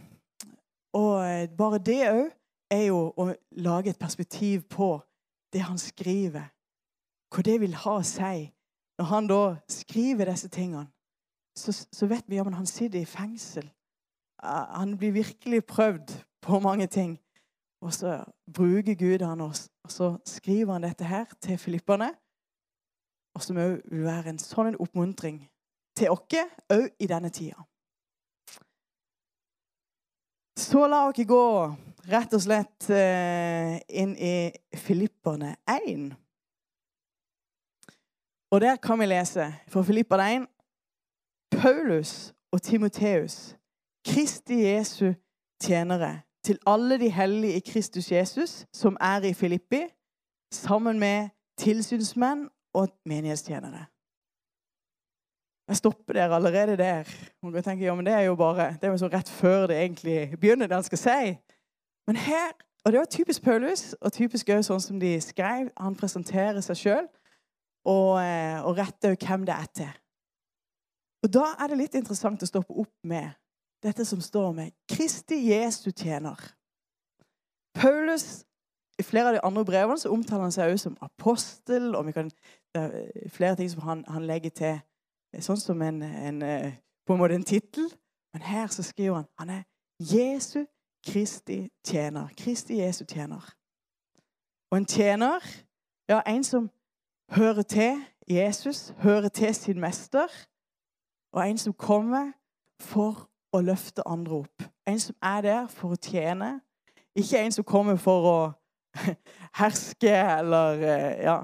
og 0.97 1.15
eh, 1.25 1.49
bare 1.57 1.81
det 1.83 2.03
òg 2.11 2.29
er 2.73 2.85
jo 2.89 3.01
å 3.17 3.29
lage 3.63 3.93
et 3.93 4.01
perspektiv 4.01 4.67
på 4.71 4.97
det 5.55 5.65
han 5.67 5.79
skriver. 5.79 6.51
Hva 7.33 7.45
det 7.47 7.57
vil 7.63 7.75
ha 7.83 7.99
å 7.99 8.07
si. 8.07 8.47
Når 8.97 9.11
han 9.11 9.29
da 9.29 9.41
skriver 9.71 10.31
disse 10.31 10.49
tingene, 10.49 10.87
så, 11.57 11.73
så 11.73 12.09
vet 12.09 12.25
vi 12.29 12.41
at 12.41 12.53
han 12.53 12.69
sitter 12.69 13.01
i 13.01 13.09
fengsel. 13.09 13.67
Han 14.41 14.97
blir 15.01 15.15
virkelig 15.17 15.65
prøvd 15.69 16.13
på 16.45 16.61
mange 16.61 16.87
ting. 16.87 17.17
Og 17.87 17.93
så 17.95 18.25
bruker 18.55 18.95
Gud 18.95 19.23
han 19.23 19.41
oss, 19.41 19.69
og 19.85 19.91
så 19.91 20.07
skriver 20.27 20.73
han 20.73 20.83
dette 20.83 21.05
her 21.05 21.25
til 21.41 21.59
filipperne. 21.59 22.09
Og 23.35 23.43
som 23.43 23.61
òg 23.63 23.77
vil 23.93 24.03
være 24.03 24.33
en 24.33 24.41
sånn 24.43 24.75
oppmuntring 24.83 25.39
til 25.95 26.11
oss 26.11 26.49
òg 26.73 26.89
i 26.99 27.07
denne 27.07 27.31
tida. 27.31 27.63
Så 30.59 30.83
la 30.91 31.05
oss 31.07 31.29
gå 31.31 31.47
rett 32.11 32.35
og 32.35 32.43
slett 32.43 32.91
eh, 32.91 33.79
inn 34.03 34.17
i 34.19 34.51
Filipperne 34.75 35.55
1. 35.71 36.11
Og 38.51 38.61
der 38.67 38.83
kan 38.83 38.99
vi 38.99 39.13
lese 39.13 39.47
fra 39.71 39.87
Filipperne 39.87 40.31
1 40.43 40.51
Paulus 41.55 42.35
og 42.51 42.63
Timoteus, 42.63 43.55
Kristi 44.03 44.65
Jesu 44.67 45.13
tjenere 45.63 46.26
til 46.47 46.59
alle 46.67 46.99
de 47.01 47.11
hellige 47.11 47.59
i 47.59 47.65
Kristus 47.67 48.13
Jesus 48.13 48.67
som 48.75 48.97
er 49.01 49.25
i 49.25 49.35
Filippi, 49.35 49.83
sammen 50.53 50.99
med 50.99 51.29
tilsynsmenn 51.59 52.49
og 52.75 52.89
menighetstjenere. 53.07 53.85
Jeg 55.69 55.77
stopper 55.77 56.13
der 56.13 56.35
allerede 56.35 56.77
der. 56.77 57.05
Og 57.43 57.53
kan 57.53 57.63
tenke, 57.63 57.85
ja, 57.85 57.95
men 57.95 58.07
Det 58.07 58.15
er 58.15 58.21
jo 58.21 58.35
bare, 58.35 58.73
det 58.73 58.85
er 58.85 58.99
jo 59.03 59.09
rett 59.09 59.29
før 59.29 59.67
det 59.67 59.77
egentlig 59.77 60.31
begynner, 60.41 60.67
det 60.67 60.75
han 60.75 60.83
skal 60.83 60.99
si. 60.99 61.39
Men 62.07 62.17
her, 62.17 62.53
og 62.85 62.93
Det 62.93 62.99
var 62.99 63.05
typisk 63.05 63.43
Paulus, 63.43 63.93
og 63.93 64.13
typisk 64.13 64.49
også 64.49 64.63
sånn 64.63 64.81
som 64.81 65.01
de 65.01 65.21
skrev. 65.21 65.71
Han 65.77 65.97
presenterer 65.97 66.61
seg 66.61 66.77
sjøl 66.77 67.09
og, 67.85 68.23
eh, 68.23 68.67
og 68.67 68.79
retter 68.79 69.17
hvem 69.27 69.47
det 69.47 69.55
er 69.55 69.67
til. 69.75 69.93
Og 71.23 71.33
Da 71.35 71.45
er 71.59 71.67
det 71.67 71.79
litt 71.79 71.95
interessant 71.95 72.43
å 72.43 72.47
stoppe 72.47 72.73
opp 72.73 72.95
med 73.05 73.31
dette 73.87 74.05
som 74.05 74.21
står 74.21 74.53
med 74.53 74.75
Kristi 74.89 75.39
Jesu 75.49 75.91
tjener. 75.91 76.37
Paulus, 77.75 78.45
I 78.99 79.03
flere 79.03 79.29
av 79.29 79.35
de 79.35 79.45
andre 79.45 79.65
brevene 79.65 79.99
så 80.01 80.09
omtaler 80.09 80.49
han 80.49 80.53
seg 80.53 80.73
også 80.73 80.89
som 80.89 80.97
apostel. 81.01 81.95
og 81.95 82.15
kan, 82.15 82.31
Det 82.75 82.83
er 82.83 83.29
flere 83.29 83.57
ting 83.57 83.71
som 83.71 83.83
han, 83.83 84.05
han 84.09 84.27
legger 84.27 84.51
til 84.51 85.43
sånn 85.45 85.61
som 85.61 85.83
en, 85.83 86.03
en, 86.03 86.41
på 87.07 87.13
en 87.13 87.21
måte 87.21 87.37
en 87.37 87.45
tittel. 87.45 87.91
Men 88.33 88.43
her 88.43 88.67
så 88.73 88.83
skriver 88.83 89.15
han 89.21 89.29
han 89.39 89.51
er 89.51 89.63
Jesu 90.01 90.65
Kristi 91.07 91.69
tjener. 91.87 92.29
Kristi 92.37 92.81
Jesu 92.81 93.05
tjener. 93.05 93.45
Og 94.71 94.79
en 94.79 94.87
tjener, 94.87 95.45
ja, 96.09 96.21
en 96.27 96.45
som 96.45 96.71
hører 97.31 97.63
til 97.63 98.03
Jesus, 98.29 98.95
hører 98.99 99.29
til 99.29 99.55
sin 99.55 99.81
mester, 99.81 100.27
og 101.33 101.51
en 101.51 101.59
som 101.59 101.73
kommer 101.73 102.33
for 102.81 103.31
å 103.57 103.65
løfte 103.65 104.05
andre 104.07 104.43
opp. 104.43 104.67
En 104.87 105.01
som 105.01 105.17
er 105.23 105.43
der 105.47 105.67
for 105.73 105.95
å 105.95 106.01
tjene. 106.01 106.59
Ikke 107.17 107.41
en 107.41 107.55
som 107.55 107.67
kommer 107.67 107.99
for 108.01 108.29
å 108.31 108.39
herske 109.61 110.13
eller 110.13 110.83
eh, 110.85 111.25
ja, 111.27 111.41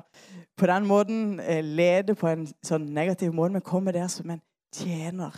på 0.57 0.69
den 0.69 0.87
måten 0.89 1.41
eh, 1.41 1.65
lede 1.65 2.15
på 2.15 2.29
en 2.29 2.47
sånn 2.65 2.87
negativ 2.95 3.33
måte, 3.35 3.57
men 3.57 3.65
kommer 3.65 3.97
der 3.97 4.09
som 4.13 4.31
en 4.31 4.41
tjener 4.75 5.35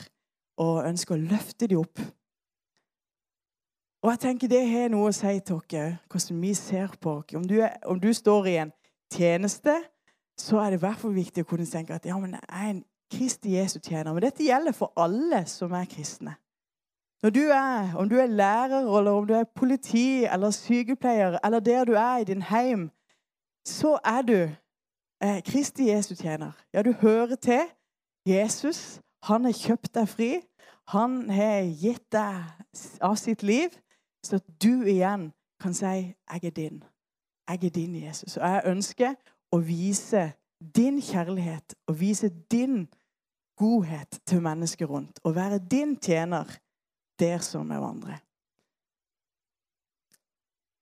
og 0.61 0.85
ønsker 0.87 1.17
å 1.17 1.25
løfte 1.33 1.69
dem 1.71 1.83
opp. 1.83 2.03
Og 4.05 4.11
jeg 4.13 4.21
tenker 4.21 4.51
Det 4.53 4.61
har 4.69 4.91
noe 4.93 5.09
å 5.09 5.17
si 5.17 5.39
til 5.41 5.63
dere, 5.71 5.99
hvordan 6.13 6.41
vi 6.43 6.53
ser 6.55 6.93
på 7.01 7.17
dere. 7.23 7.39
Om 7.41 7.47
du, 7.49 7.55
er, 7.65 7.79
om 7.89 8.01
du 8.01 8.11
står 8.13 8.49
i 8.51 8.57
en 8.67 8.73
tjeneste, 9.15 9.79
så 10.37 10.61
er 10.61 10.75
det 10.75 10.81
i 10.81 10.85
hvert 10.85 11.01
fall 11.01 11.15
viktig 11.15 11.45
å 11.45 11.49
kunne 11.49 11.67
tenke 11.67 11.97
at 11.97 12.07
ja, 12.07 12.19
men 12.21 12.37
jeg 12.37 12.45
er 12.51 12.71
en 12.75 12.83
Kristi 13.15 13.55
Jesu 13.55 13.79
tjener. 13.79 14.13
Men 14.13 14.27
dette 14.27 14.45
gjelder 14.45 14.77
for 14.77 14.93
alle 15.01 15.45
som 15.49 15.73
er 15.73 15.89
kristne. 15.89 16.35
Når 17.25 17.31
du 17.31 17.41
er, 17.41 17.95
Om 17.95 18.09
du 18.09 18.17
er 18.17 18.27
lærer, 18.27 18.99
eller 18.99 19.11
om 19.11 19.27
du 19.27 19.35
er 19.35 19.45
politi 19.45 20.25
eller 20.25 20.51
sykepleier, 20.51 21.39
eller 21.45 21.61
der 21.61 21.85
du 21.85 21.93
er 21.93 22.17
i 22.17 22.25
din 22.25 22.43
heim, 22.43 22.91
så 23.67 23.99
er 24.05 24.23
du 24.23 24.51
eh, 25.23 25.43
Kristi 25.43 25.89
Jesu 25.91 26.15
tjener. 26.15 26.53
Ja, 26.73 26.83
du 26.83 26.93
hører 26.93 27.35
til 27.35 27.61
Jesus. 28.27 29.01
Han 29.23 29.45
har 29.45 29.53
kjøpt 29.53 29.95
deg 29.95 30.09
fri. 30.09 30.41
Han 30.89 31.31
har 31.31 31.63
gitt 31.81 32.13
deg 32.13 32.45
av 33.01 33.17
sitt 33.17 33.43
liv, 33.43 33.69
så 34.25 34.37
at 34.37 34.63
du 34.63 34.85
igjen 34.85 35.33
kan 35.61 35.75
si 35.75 35.85
'Jeg 35.85 36.45
er 36.45 36.51
din'. 36.51 36.85
Jeg 37.49 37.65
er 37.65 37.71
din, 37.71 38.03
Jesus. 38.05 38.37
Og 38.37 38.49
jeg 38.49 38.63
ønsker 38.65 39.15
å 39.53 39.59
vise 39.59 40.33
din 40.77 41.01
kjærlighet 41.01 41.75
og 41.87 42.01
vise 42.01 42.29
din 42.29 42.89
godhet 43.57 44.21
til 44.27 44.43
mennesker 44.43 44.87
rundt. 44.87 45.21
Og 45.25 45.35
være 45.35 45.59
din 45.59 45.97
tjener 45.97 46.45
der 47.19 47.39
som 47.39 47.69
vi 47.71 47.81
vandrer. 47.81 48.21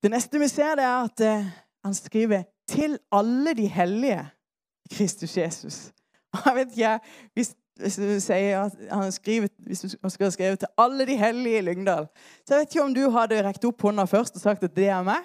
Det 0.03 0.11
neste 0.11 0.39
vi 0.39 0.47
ser, 0.51 0.75
det 0.75 0.83
er 0.83 1.03
at 1.03 1.21
eh, 1.23 1.51
han 1.85 1.93
skriver 1.93 2.43
'til 2.67 2.99
alle 3.11 3.53
de 3.53 3.67
hellige 3.67 4.29
Kristus 4.91 5.37
Jesus'. 5.37 5.91
Jeg 6.45 6.55
vet 6.55 6.77
ikke, 6.77 6.99
hvis, 7.33 7.55
hvis 7.75 7.95
du 7.95 8.19
sier 8.19 8.61
at 8.61 8.71
han 8.91 9.11
skriver, 9.11 9.47
hvis 9.57 9.81
du 9.81 10.09
skal 10.09 10.31
skrive 10.31 10.55
'til 10.55 10.67
alle 10.77 11.05
de 11.05 11.17
hellige 11.17 11.57
i 11.57 11.61
Lyngdal', 11.61 12.07
så 12.45 12.53
jeg 12.53 12.59
vet 12.59 12.75
ikke 12.75 12.83
om 12.83 12.93
du 12.93 13.09
hadde 13.09 13.47
rekt 13.47 13.65
opp 13.65 13.81
hånda 13.81 14.03
først 14.03 14.35
og 14.35 14.41
sagt 14.41 14.63
at 14.63 14.75
det 14.75 14.87
er 14.87 15.03
meg. 15.03 15.23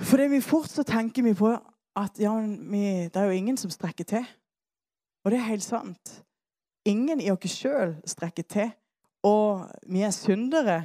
For 0.00 0.16
det 0.16 0.30
vi 0.30 0.40
fort 0.40 0.68
så 0.68 0.82
tenker 0.82 1.22
vi 1.22 1.34
på 1.34 1.58
at 1.96 2.18
ja, 2.18 2.34
vi, 2.70 3.04
det 3.12 3.16
er 3.16 3.24
jo 3.24 3.30
ingen 3.30 3.56
som 3.56 3.70
strekker 3.70 4.04
til. 4.04 4.26
Og 5.24 5.30
det 5.30 5.38
er 5.38 5.42
helt 5.52 5.62
sant. 5.62 6.24
Ingen 6.84 7.20
i 7.20 7.30
oss 7.30 7.50
sjøl 7.54 7.94
strekker 8.06 8.42
til 8.42 8.72
og 9.22 9.68
vi 9.86 10.02
er 10.02 10.14
syndere 10.14 10.78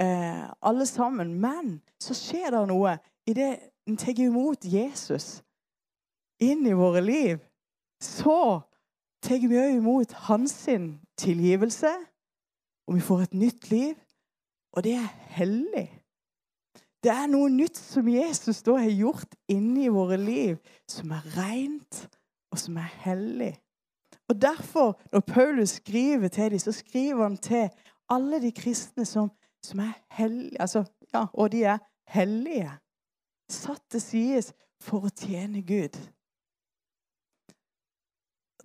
eh, 0.00 0.44
alle 0.62 0.86
sammen. 0.86 1.34
Men 1.40 1.80
så 2.00 2.16
skjer 2.16 2.50
det 2.54 2.66
noe 2.70 2.98
idet 3.28 3.58
en 3.88 3.98
tar 4.00 4.20
imot 4.20 4.64
Jesus 4.64 5.42
inn 6.42 6.64
i 6.66 6.76
våre 6.76 7.02
liv. 7.04 7.42
Så 8.00 8.60
tar 9.24 9.44
vi 9.44 9.60
òg 9.60 9.78
imot 9.78 10.12
hans 10.28 10.56
tilgivelse, 11.20 11.92
og 12.88 12.96
vi 12.96 13.04
får 13.04 13.26
et 13.26 13.34
nytt 13.34 13.70
liv. 13.70 13.94
Og 14.74 14.84
det 14.84 14.96
er 14.98 15.12
hellig. 15.36 15.86
Det 17.04 17.12
er 17.12 17.28
noe 17.28 17.50
nytt 17.52 17.76
som 17.76 18.08
Jesus 18.08 18.62
da 18.64 18.78
har 18.80 18.90
gjort 18.90 19.36
inni 19.52 19.90
våre 19.92 20.16
liv, 20.16 20.56
som 20.88 21.12
er 21.12 21.26
rent, 21.36 22.00
og 22.50 22.58
som 22.58 22.78
er 22.80 22.90
hellig. 23.04 23.52
Og 24.28 24.42
Derfor, 24.42 25.00
når 25.12 25.20
Paulus 25.20 25.70
skriver 25.70 26.28
til 26.28 26.50
dem, 26.50 26.58
så 26.58 26.72
skriver 26.72 27.22
han 27.22 27.36
til 27.36 27.68
alle 28.08 28.40
de 28.42 28.52
kristne 28.52 29.04
som, 29.04 29.30
som 29.62 29.80
er 29.80 29.92
hellige. 30.10 30.60
Altså, 30.60 30.84
ja, 31.14 31.26
og 31.32 31.52
de 31.52 31.64
er 31.64 31.78
hellige. 32.06 32.72
Satt 33.50 33.82
til 33.90 34.00
side 34.00 34.42
for 34.80 35.06
å 35.06 35.14
tjene 35.16 35.62
Gud. 35.62 35.96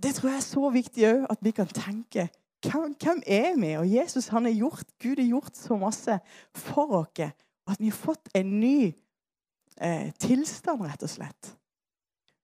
Det 0.04 0.16
tror 0.16 0.30
jeg 0.30 0.38
er 0.38 0.48
så 0.48 0.70
viktig 0.72 1.08
òg, 1.10 1.26
at 1.30 1.42
vi 1.44 1.52
kan 1.52 1.68
tenke 1.68 2.30
hvem, 2.64 2.96
hvem, 3.00 3.22
er 3.28 3.56
vi? 3.60 3.74
Og 3.80 3.92
Jesus 3.92 4.28
han 4.28 4.46
har 4.48 4.56
gjort, 4.56 4.88
Gud 5.00 5.20
har 5.20 5.28
gjort 5.28 5.56
så 5.56 5.78
masse 5.80 6.20
for 6.56 6.96
oss. 7.02 7.32
Og 7.68 7.76
at 7.76 7.80
vi 7.80 7.92
har 7.92 8.00
fått 8.00 8.32
en 8.36 8.60
ny 8.60 8.92
eh, 9.82 10.12
tilstand, 10.20 10.84
rett 10.84 11.04
og 11.04 11.12
slett. 11.12 11.54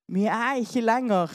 Vi 0.07 0.27
er 0.29 0.61
ikke 0.61 0.83
lenger 0.85 1.31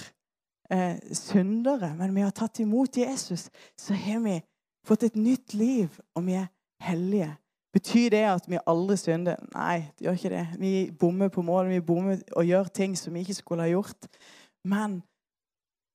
eh, 0.73 0.97
syndere, 1.13 1.95
men 1.99 2.15
vi 2.15 2.25
har 2.25 2.31
tatt 2.31 2.61
imot 2.63 2.97
Jesus, 2.97 3.51
så 3.79 3.95
har 3.95 4.21
vi 4.25 4.41
fått 4.87 5.03
et 5.03 5.17
nytt 5.17 5.55
liv, 5.55 6.01
og 6.15 6.27
vi 6.27 6.39
er 6.39 6.51
hellige. 6.81 7.35
Betyr 7.73 8.11
det 8.11 8.25
at 8.27 8.49
vi 8.51 8.59
aldri 8.67 8.97
synder? 8.99 9.39
Nei, 9.55 9.85
det 9.99 10.07
gjør 10.07 10.19
ikke 10.19 10.33
det. 10.33 10.47
Vi 10.59 10.73
bommer 10.99 11.29
på 11.31 11.43
mål, 11.43 11.69
vi 11.71 11.81
bommer 11.81 12.19
og 12.37 12.47
gjør 12.47 12.71
ting 12.75 12.97
som 12.99 13.15
vi 13.15 13.23
ikke 13.23 13.39
skulle 13.39 13.63
ha 13.63 13.71
gjort. 13.71 14.09
Men 14.67 15.03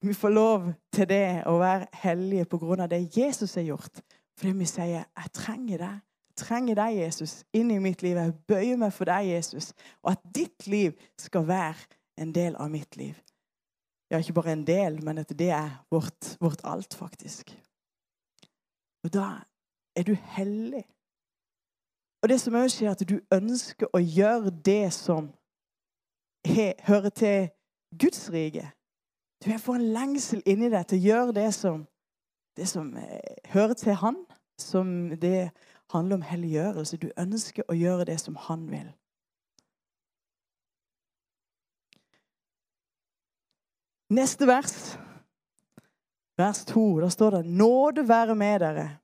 vi 0.02 0.14
får 0.14 0.30
lov 0.30 0.70
til 0.94 1.10
det 1.10 1.44
å 1.50 1.58
være 1.60 1.90
hellige 2.04 2.48
på 2.48 2.62
grunn 2.62 2.86
av 2.86 2.92
det 2.94 3.18
Jesus 3.18 3.58
har 3.60 3.68
gjort. 3.68 4.00
Fordi 4.38 4.52
vi 4.52 4.66
sier 4.66 5.04
'Jeg 5.04 5.32
trenger 5.34 5.78
deg. 5.78 6.00
Jeg 6.30 6.36
trenger 6.36 6.76
deg, 6.76 6.98
Jesus, 6.98 7.44
inn 7.54 7.72
i 7.72 7.80
mitt 7.80 8.02
liv. 8.02 8.18
Jeg 8.18 8.34
bøyer 8.48 8.78
meg 8.78 8.94
for 8.94 9.06
deg, 9.06 9.28
Jesus.' 9.28 9.74
Og 10.04 10.12
at 10.12 10.20
ditt 10.36 10.68
liv 10.68 10.92
skal 11.18 11.48
være 11.48 11.76
en 12.18 12.32
del 12.32 12.56
av 12.56 12.70
mitt 12.72 12.98
liv. 12.98 13.16
Ja, 14.12 14.18
ikke 14.18 14.34
bare 14.34 14.54
en 14.54 14.68
del, 14.68 15.04
men 15.04 15.18
at 15.18 15.32
det 15.40 15.50
er 15.50 15.86
vårt, 15.92 16.38
vårt 16.40 16.62
alt, 16.64 16.94
faktisk. 16.94 17.52
Og 19.04 19.14
da 19.14 19.30
er 19.96 20.04
du 20.04 20.14
hellig. 20.14 20.84
Og 22.22 22.30
det 22.30 22.40
som 22.42 22.56
òg 22.58 22.70
skjer, 22.74 22.92
at 22.92 23.04
du 23.10 23.20
ønsker 23.34 23.90
å 23.94 24.00
gjøre 24.02 24.54
det 24.66 24.94
som 24.94 25.30
hører 26.88 27.10
til 27.10 27.50
Guds 28.00 28.32
rike. 28.34 28.72
Du 29.46 29.58
får 29.58 29.76
en 29.76 29.94
lengsel 29.94 30.42
inni 30.46 30.70
deg 30.74 30.88
til 30.90 30.98
å 30.98 31.06
gjøre 31.06 31.36
det 31.38 31.52
som, 31.54 31.86
det 32.58 32.68
som 32.70 32.94
eh, 32.98 33.38
hører 33.54 33.74
til 33.74 33.94
Han. 34.02 34.18
Som 34.58 35.10
det 35.22 35.52
handler 35.92 36.16
om 36.16 36.22
helliggjørelse. 36.26 36.98
Du 36.98 37.10
ønsker 37.18 37.68
å 37.70 37.76
gjøre 37.76 38.06
det 38.06 38.20
som 38.20 38.36
Han 38.48 38.70
vil. 38.72 38.88
Neste 44.10 44.46
vers, 44.46 45.00
vers 46.38 46.66
2, 46.66 47.02
da 47.02 47.10
står 47.10 47.30
det 47.30 47.46
Nåde 47.46 48.08
være 48.08 48.36
med 48.36 48.60
dere, 48.60 48.98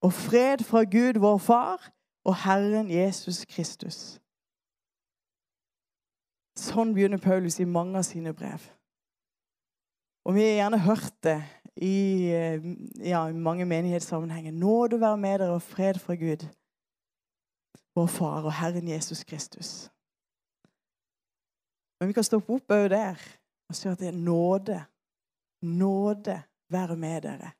og 0.00 0.12
fred 0.12 0.62
fra 0.62 0.84
Gud 0.84 1.18
vår 1.18 1.38
Far 1.38 1.90
og 2.24 2.36
Herren 2.44 2.90
Jesus 2.90 3.42
Kristus. 3.50 4.20
Sånn 6.58 6.92
begynner 6.94 7.18
Paulus 7.18 7.58
i 7.58 7.66
mange 7.66 7.98
av 7.98 8.06
sine 8.06 8.30
brev. 8.34 8.62
Og 10.26 10.36
vi 10.36 10.44
har 10.44 10.54
gjerne 10.60 10.80
hørt 10.86 11.18
det 11.26 11.40
i, 11.74 12.30
eh, 12.30 12.62
ja, 13.10 13.24
i 13.26 13.34
mange 13.34 13.64
menighetssammenhenger. 13.64 14.52
Nåde 14.52 15.00
være 15.00 15.16
med 15.16 15.38
dere 15.38 15.58
og 15.58 15.62
fred 15.62 15.98
fra 15.98 16.14
Gud, 16.14 16.46
vår 17.94 18.06
Far 18.06 18.46
og 18.46 18.54
Herren 18.54 18.88
Jesus 18.88 19.24
Kristus. 19.24 19.90
Men 21.98 22.08
vi 22.08 22.12
kan 22.12 22.26
stoppe 22.26 22.54
opp 22.54 22.70
òg 22.70 22.88
der 22.94 23.37
og 23.68 23.76
sier 23.76 23.92
at 23.92 24.00
det 24.00 24.08
er 24.08 24.16
nåde. 24.16 24.78
Nåde 25.62 26.42
være 26.70 26.96
med 26.96 27.20
dere. 27.22 27.50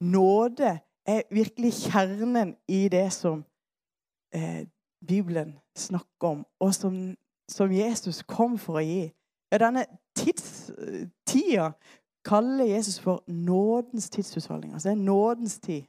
Nåde 0.00 0.78
er 1.06 1.22
virkelig 1.30 1.72
kjernen 1.72 2.56
i 2.68 2.88
det 2.88 3.12
som 3.12 3.44
eh, 4.34 4.66
Bibelen 5.06 5.58
snakker 5.76 6.28
om, 6.28 6.46
og 6.60 6.74
som, 6.74 7.16
som, 7.48 7.72
Jesus 7.72 8.22
kom 8.22 8.58
for 8.58 8.80
å 8.80 8.84
gi. 8.84 9.12
Ja, 9.52 9.58
denne 9.58 9.86
tidstida 10.16 11.72
kaller 12.24 12.64
Jesus 12.64 13.00
for 13.00 13.24
nådens 13.26 14.10
tidshusholdning. 14.10 14.72
Altså 14.72 14.88
det 14.88 14.98
er 14.98 15.02
nådens 15.02 15.58
tid. 15.58 15.82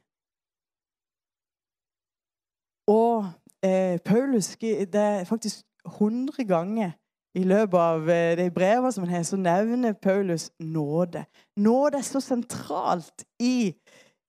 Og 2.86 3.28
eh, 3.62 4.00
Paulus 4.00 4.56
det 4.56 4.94
er 4.94 5.24
faktisk 5.24 5.66
100 5.86 6.44
ganger 6.44 6.90
i 7.34 7.42
løpet 7.48 7.78
av 7.78 8.10
eh, 8.10 8.36
de 8.36 8.50
brevene 8.52 8.92
som 8.92 9.04
han 9.04 9.14
har, 9.14 9.22
så 9.24 9.36
nevner 9.40 9.92
Paulus 9.92 10.50
nåde. 10.60 11.24
Nåde 11.56 11.98
er 11.98 12.06
så 12.06 12.20
sentralt 12.20 13.24
i 13.40 13.72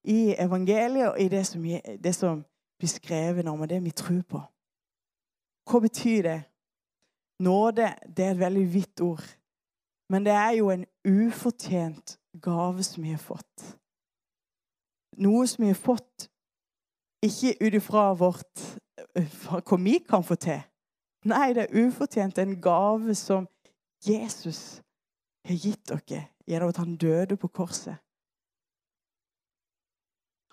i 0.04 0.36
evangeliet 0.40 1.10
og 1.10 1.20
i 1.20 1.30
det 1.32 1.46
som, 1.48 1.64
det 2.04 2.16
som 2.16 2.44
blir 2.80 2.90
skrevet 2.90 3.48
om, 3.48 3.62
og 3.62 3.70
det 3.70 3.84
vi 3.84 3.92
tror 3.92 4.22
på. 4.28 4.42
Hva 5.70 5.80
betyr 5.80 6.22
det? 6.28 6.42
Nåde 7.40 7.88
det 8.08 8.26
er 8.26 8.32
et 8.32 8.40
veldig 8.40 8.66
vidt 8.74 9.02
ord. 9.02 9.24
Men 10.10 10.26
det 10.26 10.34
er 10.36 10.52
jo 10.60 10.70
en 10.70 10.86
ufortjent 11.08 12.20
gave 12.42 12.84
som 12.84 13.04
vi 13.04 13.10
har 13.16 13.24
fått. 13.24 13.78
Noe 15.18 15.48
som 15.48 15.64
vi 15.64 15.72
har 15.72 15.80
fått 15.80 16.28
ikke 17.24 17.56
ut 17.62 17.78
ifra 17.80 18.12
hva 18.20 19.78
vi 19.80 20.00
kan 20.10 20.24
få 20.24 20.36
til. 20.36 20.62
Nei, 21.24 21.54
det 21.56 21.68
er 21.70 21.86
ufortjent 21.86 22.40
en 22.42 22.58
gave 22.62 23.16
som 23.16 23.48
Jesus 24.04 24.82
har 25.48 25.56
gitt 25.56 25.88
dere 25.88 26.26
gjennom 26.48 26.74
at 26.74 26.82
han 26.82 26.98
døde 27.00 27.38
på 27.40 27.48
korset. 27.48 27.96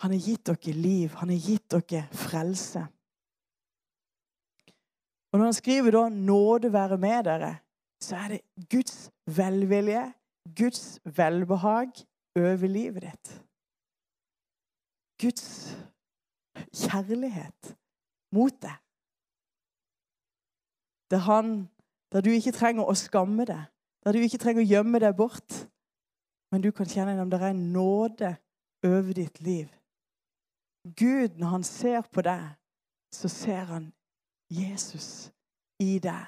Han 0.00 0.14
har 0.14 0.22
gitt 0.22 0.46
dere 0.46 0.74
liv. 0.76 1.14
Han 1.20 1.32
har 1.32 1.42
gitt 1.42 1.66
dere 1.74 2.06
frelse. 2.14 2.86
Og 5.30 5.38
Når 5.38 5.44
han 5.44 5.54
skriver 5.54 5.90
da 5.90 6.08
'nåde 6.08 6.72
være 6.72 6.98
med 6.98 7.24
dere', 7.24 7.60
så 8.00 8.16
er 8.16 8.28
det 8.28 8.40
Guds 8.70 9.10
velvilje, 9.26 10.12
Guds 10.56 11.00
velbehag 11.04 11.90
over 12.36 12.66
livet 12.66 13.02
ditt. 13.02 13.44
Guds 15.20 15.76
kjærlighet 16.72 17.76
mot 18.32 18.62
deg. 18.62 18.76
Det 21.10 21.18
er 21.18 21.26
han 21.26 21.68
der 22.12 22.20
du 22.20 22.30
ikke 22.30 22.54
trenger 22.54 22.88
å 22.88 22.94
skamme 22.98 23.44
deg, 23.46 23.66
der 24.04 24.12
du 24.12 24.22
ikke 24.22 24.40
trenger 24.42 24.64
å 24.64 24.70
gjemme 24.70 25.00
deg 25.02 25.16
bort. 25.16 25.66
Men 26.50 26.62
du 26.62 26.70
kan 26.74 26.88
kjenne 26.90 27.14
om 27.22 27.30
det 27.30 27.38
er 27.38 27.52
en 27.52 27.68
nåde 27.72 28.32
over 28.86 29.12
ditt 29.14 29.40
liv. 29.40 29.68
Gud, 30.96 31.38
når 31.38 31.46
han 31.46 31.64
ser 31.66 32.00
på 32.12 32.24
deg, 32.26 32.48
så 33.14 33.28
ser 33.28 33.68
han 33.70 33.90
Jesus 34.50 35.30
i 35.78 35.98
deg. 36.02 36.24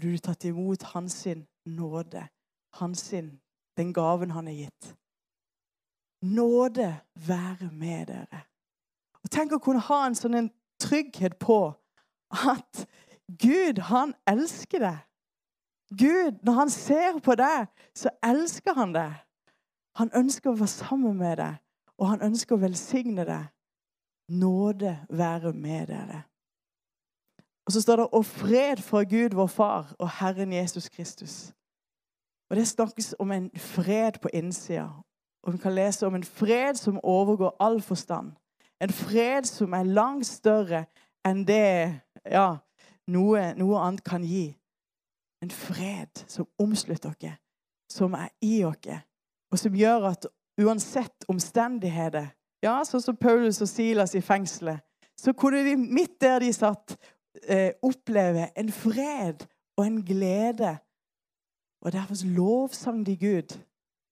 Du 0.00 0.10
har 0.10 0.20
tatt 0.26 0.44
imot 0.44 0.82
hans 0.92 1.22
nåde, 1.64 2.26
hans 2.80 3.10
den 3.76 3.92
gaven 3.92 4.30
han 4.30 4.46
har 4.46 4.54
gitt. 4.54 4.96
Nåde 6.24 7.00
være 7.26 7.70
med 7.72 8.06
dere. 8.06 8.42
Og 9.24 9.30
Tenk 9.30 9.54
å 9.54 9.62
kunne 9.62 9.84
ha 9.86 10.04
en 10.06 10.16
sånn 10.18 10.34
en 10.34 10.50
trygghet 10.82 11.38
på 11.40 11.58
at 12.34 12.84
Gud, 13.28 13.80
han 13.80 14.14
elsker 14.26 14.78
deg. 14.78 14.98
Gud, 15.98 16.40
når 16.42 16.52
han 16.52 16.70
ser 16.70 17.20
på 17.24 17.34
deg, 17.38 17.66
så 17.94 18.10
elsker 18.22 18.74
han 18.74 18.94
deg. 18.94 19.12
Han 19.96 20.10
ønsker 20.14 20.50
å 20.50 20.58
være 20.58 20.74
sammen 20.74 21.16
med 21.18 21.38
deg 21.38 21.60
og 21.98 22.10
han 22.10 22.22
ønsker 22.26 22.56
å 22.56 22.62
velsigne 22.62 23.26
deg. 23.28 23.50
Nåde 24.34 24.96
være 25.12 25.52
med 25.52 25.90
dere. 25.92 26.22
Og 27.66 27.72
så 27.72 27.80
står 27.80 27.96
det 27.96 28.08
'og 28.12 28.24
fred 28.24 28.76
fra 28.76 29.02
Gud, 29.04 29.34
vår 29.34 29.46
Far, 29.46 29.94
og 29.98 30.10
Herren 30.10 30.52
Jesus 30.52 30.88
Kristus'. 30.88 31.52
Og 32.50 32.56
Det 32.56 32.68
snakkes 32.68 33.14
om 33.18 33.32
en 33.32 33.50
fred 33.56 34.12
på 34.22 34.28
innsida. 34.32 34.90
Og 35.42 35.52
Vi 35.52 35.58
kan 35.58 35.74
lese 35.74 36.06
om 36.06 36.14
en 36.14 36.24
fred 36.24 36.74
som 36.74 37.00
overgår 37.02 37.56
all 37.60 37.82
forstand. 37.82 38.32
En 38.80 38.90
fred 38.90 39.44
som 39.44 39.72
er 39.72 39.82
langt 39.82 40.26
større 40.26 40.86
enn 41.24 41.46
det 41.46 42.00
ja, 42.30 42.56
noe, 43.10 43.54
noe 43.58 43.80
annet 43.80 44.04
kan 44.04 44.24
gi. 44.24 44.48
En 45.42 45.50
fred 45.50 46.24
som 46.30 46.48
omslutter 46.58 47.12
dere, 47.20 47.38
som 47.90 48.14
er 48.16 48.30
i 48.42 48.62
dere, 48.62 49.02
og 49.52 49.60
som 49.60 49.76
gjør 49.76 50.08
at 50.12 50.26
uansett 50.60 51.26
omstendigheter. 51.28 52.30
Ja, 52.64 52.78
sånn 52.86 53.02
som 53.04 53.18
Paulus 53.20 53.60
og 53.60 53.68
Silas 53.68 54.14
i 54.16 54.22
fengselet. 54.24 54.80
Så 55.20 55.34
kunne 55.36 55.62
de 55.66 55.76
midt 55.76 56.16
der 56.22 56.40
de 56.40 56.52
satt, 56.52 56.96
eh, 57.46 57.72
oppleve 57.82 58.48
en 58.56 58.72
fred 58.72 59.44
og 59.76 59.86
en 59.86 60.00
glede. 60.02 60.78
Og 61.84 61.92
derfor 61.92 62.24
lovsang 62.24 63.04
de 63.06 63.16
Gud, 63.16 63.58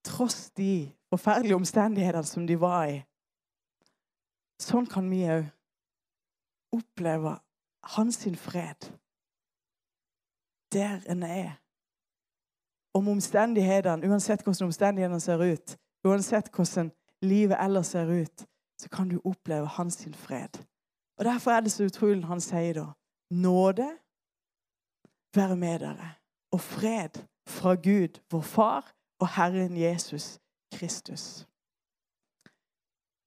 tross 0.04 0.50
de 0.50 0.92
forferdelige 1.08 1.56
omstendighetene 1.56 2.24
som 2.24 2.46
de 2.46 2.60
var 2.60 2.86
i. 2.86 3.00
Sånn 4.60 4.86
kan 4.86 5.08
vi 5.10 5.24
òg 5.26 5.48
oppleve 6.72 7.38
hans 7.82 8.28
fred 8.36 8.90
der 10.72 11.00
en 11.06 11.22
er. 11.22 11.52
Om 12.94 13.08
omstendighetene, 13.08 14.08
uansett 14.08 14.42
hvordan 14.42 14.66
omstendighetene 14.66 15.20
ser 15.20 15.52
ut, 15.52 15.76
Uansett 16.04 16.50
hvordan 16.50 16.90
livet 17.22 17.56
ellers 17.60 17.86
ser 17.86 18.22
ut, 18.22 18.46
så 18.78 18.88
kan 18.88 19.08
du 19.08 19.20
oppleve 19.24 19.66
hans 19.66 20.08
fred. 20.14 20.64
Og 21.18 21.24
Derfor 21.24 21.50
er 21.50 21.60
det 21.60 21.72
så 21.72 21.84
utrolig 21.84 22.24
han 22.24 22.40
sier 22.40 22.74
da 22.74 22.86
nåde 23.30 23.88
være 25.34 25.56
med 25.56 25.78
dere, 25.78 26.14
og 26.52 26.60
fred 26.60 27.22
fra 27.48 27.74
Gud, 27.74 28.20
vår 28.30 28.40
Far, 28.40 28.92
og 29.18 29.28
Herren 29.28 29.76
Jesus 29.76 30.40
Kristus. 30.72 31.46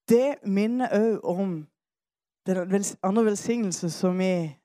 Det 0.09 0.35
minner 0.43 0.89
òg 0.93 1.23
om 1.23 1.67
den 2.45 2.83
andre 3.03 3.25
velsignelsen 3.25 3.89
som 3.89 4.19
vi 4.19 4.57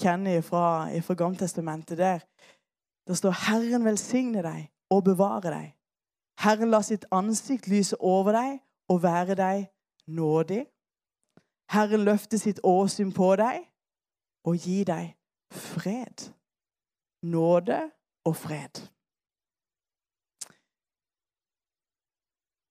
kjenner 0.00 0.40
fra, 0.40 1.00
fra 1.00 1.14
Gammeltestamentet, 1.14 1.98
der 1.98 2.18
det 3.06 3.16
står 3.16 3.30
'Herren 3.30 3.84
velsigne 3.84 4.42
deg 4.42 4.70
og 4.90 5.04
bevare 5.04 5.50
deg'. 5.50 5.72
'Herren 6.38 6.70
la 6.70 6.82
sitt 6.82 7.04
ansikt 7.12 7.68
lyse 7.68 8.00
over 8.00 8.32
deg 8.32 8.60
og 8.88 9.02
være 9.02 9.34
deg 9.34 9.70
nådig'. 10.06 10.66
'Herren 11.68 12.04
løfte 12.04 12.38
sitt 12.38 12.60
åsyn 12.64 13.12
på 13.12 13.36
deg 13.36 13.70
og 14.44 14.56
gi 14.56 14.84
deg 14.84 15.16
fred'. 15.52 16.32
Nåde 17.22 17.90
og 18.24 18.36
fred. 18.36 18.90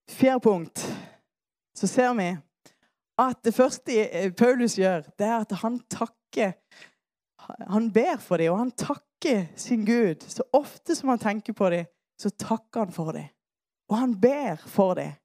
Fjerde 0.10 0.40
punkt, 0.40 0.80
så 1.76 1.88
ser 1.88 2.14
vi 2.14 2.49
at 3.20 3.44
det 3.44 3.54
første 3.56 3.96
eh, 4.08 4.32
Paulus 4.34 4.78
gjør, 4.80 5.10
det 5.20 5.28
er 5.28 5.40
at 5.44 5.52
han 5.64 5.80
takker 5.92 6.54
Han 7.70 7.88
ber 7.94 8.20
for 8.22 8.38
dem, 8.38 8.52
og 8.54 8.60
han 8.60 8.72
takker 8.72 9.48
sin 9.58 9.86
Gud. 9.86 10.22
Så 10.22 10.44
ofte 10.54 10.96
som 10.96 11.10
han 11.10 11.20
tenker 11.20 11.54
på 11.54 11.70
dem, 11.74 11.88
så 12.20 12.30
takker 12.30 12.84
han 12.84 12.92
for 12.94 13.12
dem. 13.12 13.26
Og 13.90 13.98
han 13.98 14.14
ber 14.22 14.62
for 14.70 14.94
dem. 14.94 15.16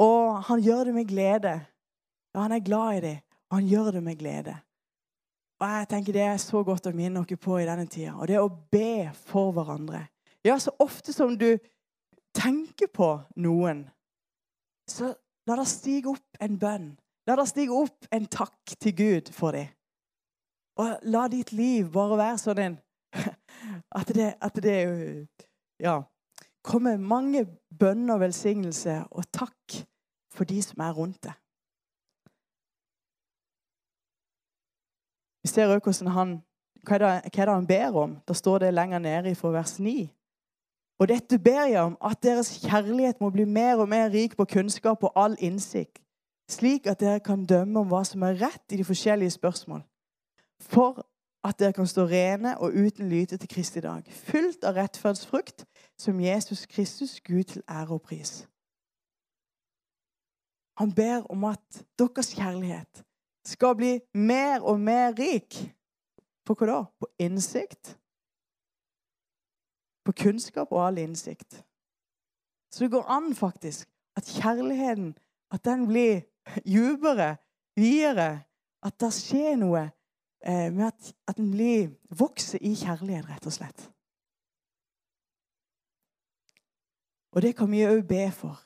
Og 0.00 0.42
han 0.48 0.62
gjør 0.64 0.84
det 0.84 0.94
med 0.94 1.08
glede. 1.08 1.52
Ja, 2.34 2.40
han 2.40 2.52
er 2.52 2.64
glad 2.64 2.96
i 2.96 3.00
dem, 3.00 3.18
og 3.50 3.58
han 3.58 3.68
gjør 3.68 3.90
det 3.90 4.02
med 4.02 4.16
glede. 4.16 4.56
Og 5.60 5.68
jeg 5.68 5.88
tenker 5.88 6.12
Det 6.12 6.22
er 6.22 6.36
så 6.36 6.62
godt 6.64 6.86
å 6.86 6.92
minne 6.96 7.24
dere 7.24 7.40
på 7.40 7.58
i 7.58 7.68
denne 7.68 7.86
tida. 7.86 8.16
Og 8.16 8.28
det 8.28 8.40
å 8.40 8.48
be 8.48 9.12
for 9.28 9.52
hverandre. 9.56 10.06
Ja, 10.44 10.58
så 10.58 10.72
ofte 10.78 11.12
som 11.12 11.36
du 11.38 11.56
tenker 12.36 12.88
på 12.92 13.10
noen, 13.36 13.86
så 14.88 15.14
La 15.46 15.56
det 15.60 15.68
stige 15.70 16.10
opp 16.10 16.40
en 16.42 16.58
bønn. 16.58 16.90
La 17.26 17.36
det 17.38 17.46
stige 17.50 17.74
opp 17.74 18.08
en 18.14 18.26
takk 18.30 18.74
til 18.82 18.96
Gud 18.98 19.30
for 19.34 19.54
dem. 19.54 19.70
Og 20.76 20.98
la 21.08 21.26
ditt 21.32 21.52
liv 21.56 21.88
bare 21.92 22.18
være 22.18 22.42
sånn 22.42 22.62
en 22.64 22.76
At 23.98 24.10
det, 24.12 24.34
at 24.42 24.58
det 24.60 24.76
ja, 25.80 26.02
kommer 26.62 26.98
mange 27.00 27.46
bønner, 27.78 28.18
velsignelse 28.20 28.98
og 29.10 29.24
takk 29.32 29.78
for 30.34 30.44
de 30.44 30.58
som 30.62 30.82
er 30.84 30.92
rundt 30.92 31.22
deg. 31.24 31.36
Vi 35.46 35.50
ser 35.50 35.70
også 35.70 35.84
hvordan 35.86 36.12
han, 36.12 36.34
hva 36.82 36.98
er, 36.98 37.04
det, 37.04 37.30
hva 37.30 37.42
er 37.42 37.48
det 37.48 37.54
han 37.54 37.70
ber 37.70 37.98
om. 38.02 38.16
Da 38.26 38.34
står 38.34 38.66
det 38.66 38.74
lenger 38.74 38.98
nede 38.98 39.34
fra 39.38 39.54
vers 39.54 39.78
9. 39.78 39.94
Og 40.98 41.08
dette 41.08 41.38
ber 41.38 41.66
jeg 41.68 41.80
om, 41.82 41.96
at 42.04 42.22
deres 42.22 42.50
kjærlighet 42.64 43.20
må 43.20 43.30
bli 43.30 43.44
mer 43.44 43.76
og 43.76 43.88
mer 43.88 44.08
rik 44.12 44.36
på 44.36 44.44
kunnskap 44.44 45.02
og 45.04 45.12
all 45.16 45.36
innsikt, 45.38 46.00
slik 46.50 46.86
at 46.86 47.00
dere 47.00 47.20
kan 47.20 47.44
dømme 47.44 47.80
om 47.80 47.90
hva 47.90 48.04
som 48.04 48.22
er 48.22 48.38
rett 48.40 48.72
i 48.72 48.80
de 48.80 48.84
forskjellige 48.84 49.36
spørsmål. 49.36 49.82
For 50.60 51.04
at 51.44 51.58
dere 51.58 51.72
kan 51.76 51.86
stå 51.86 52.06
rene 52.08 52.56
og 52.58 52.72
uten 52.74 53.08
lyte 53.08 53.36
til 53.36 53.48
Kristi 53.48 53.80
dag, 53.80 54.08
fullt 54.08 54.64
av 54.64 54.78
rettferdsfrukt, 54.80 55.66
som 55.98 56.20
Jesus 56.20 56.66
Kristus, 56.66 57.20
Gud 57.20 57.44
til 57.44 57.62
ære 57.68 57.94
og 57.98 58.02
pris. 58.02 58.46
Han 60.78 60.92
ber 60.92 61.22
om 61.32 61.44
at 61.44 61.84
deres 61.98 62.34
kjærlighet 62.36 63.04
skal 63.44 63.76
bli 63.76 63.92
mer 64.14 64.60
og 64.60 64.80
mer 64.80 65.14
rik. 65.18 65.56
På 66.46 66.54
hva 66.54 66.66
da? 66.66 66.80
På 67.00 67.08
innsikt, 67.18 67.96
på 70.06 70.14
kunnskap 70.16 70.72
og 70.72 70.86
all 70.86 70.98
innsikt. 71.02 71.64
Så 72.72 72.84
det 72.84 72.90
går 72.94 73.10
an 73.10 73.34
faktisk 73.34 73.88
at 74.16 74.24
kjærligheten 74.24 75.14
at 75.50 75.64
den 75.64 75.86
blir 75.86 76.20
dypere, 76.66 77.36
videre. 77.76 78.42
At 78.82 79.00
det 79.00 79.12
skjer 79.12 79.56
noe 79.58 79.88
eh, 80.46 80.72
med 80.72 80.86
at, 80.86 81.12
at 81.26 81.36
den 81.36 81.50
blir, 81.50 81.88
vokser 82.18 82.58
i 82.62 82.74
kjærlighet, 82.74 83.28
rett 83.28 83.46
og 83.46 83.52
slett. 83.52 83.88
Og 87.32 87.42
det 87.42 87.56
kan 87.56 87.70
vi 87.70 87.84
òg 87.84 88.06
be 88.08 88.30
for. 88.32 88.60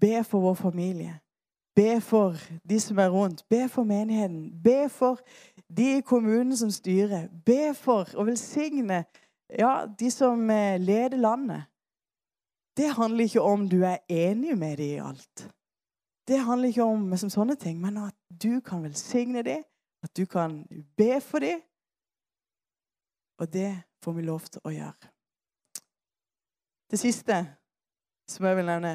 Be 0.00 0.24
for 0.24 0.40
vår 0.40 0.54
familie. 0.54 1.20
Be 1.76 2.00
for 2.00 2.34
de 2.68 2.80
som 2.80 2.98
er 2.98 3.08
rundt. 3.08 3.44
Be 3.48 3.68
for 3.68 3.84
menigheten. 3.84 4.62
Be 4.64 4.88
for 4.88 5.20
de 5.76 5.96
i 5.98 6.00
kommunen 6.00 6.56
som 6.56 6.70
styrer. 6.70 7.28
Be 7.44 7.74
for 7.74 8.08
å 8.16 8.24
velsigne 8.24 9.04
ja, 9.48 9.86
de 9.98 10.10
som 10.10 10.50
eh, 10.50 10.80
leder 10.80 11.18
landet. 11.18 11.64
Det 12.76 12.90
handler 12.92 13.24
ikke 13.24 13.42
om 13.42 13.68
du 13.68 13.82
er 13.84 14.02
enig 14.08 14.58
med 14.58 14.76
dem 14.76 14.86
i 14.86 15.00
alt. 15.00 15.46
Det 16.28 16.38
handler 16.38 16.68
ikke 16.68 16.84
om 16.84 17.16
som 17.16 17.30
sånne 17.30 17.54
ting, 17.56 17.80
men 17.80 17.96
at 17.96 18.16
du 18.28 18.60
kan 18.60 18.82
velsigne 18.82 19.42
dem, 19.46 19.64
at 20.02 20.16
du 20.16 20.26
kan 20.26 20.64
be 20.96 21.20
for 21.20 21.38
dem. 21.38 21.62
Og 23.38 23.52
det 23.52 23.70
får 24.02 24.12
vi 24.12 24.22
lov 24.22 24.40
til 24.40 24.60
å 24.64 24.72
gjøre. 24.74 25.12
Det 26.90 26.98
siste 26.98 27.38
som 28.28 28.46
jeg 28.46 28.58
vil 28.58 28.68
nevne, 28.68 28.94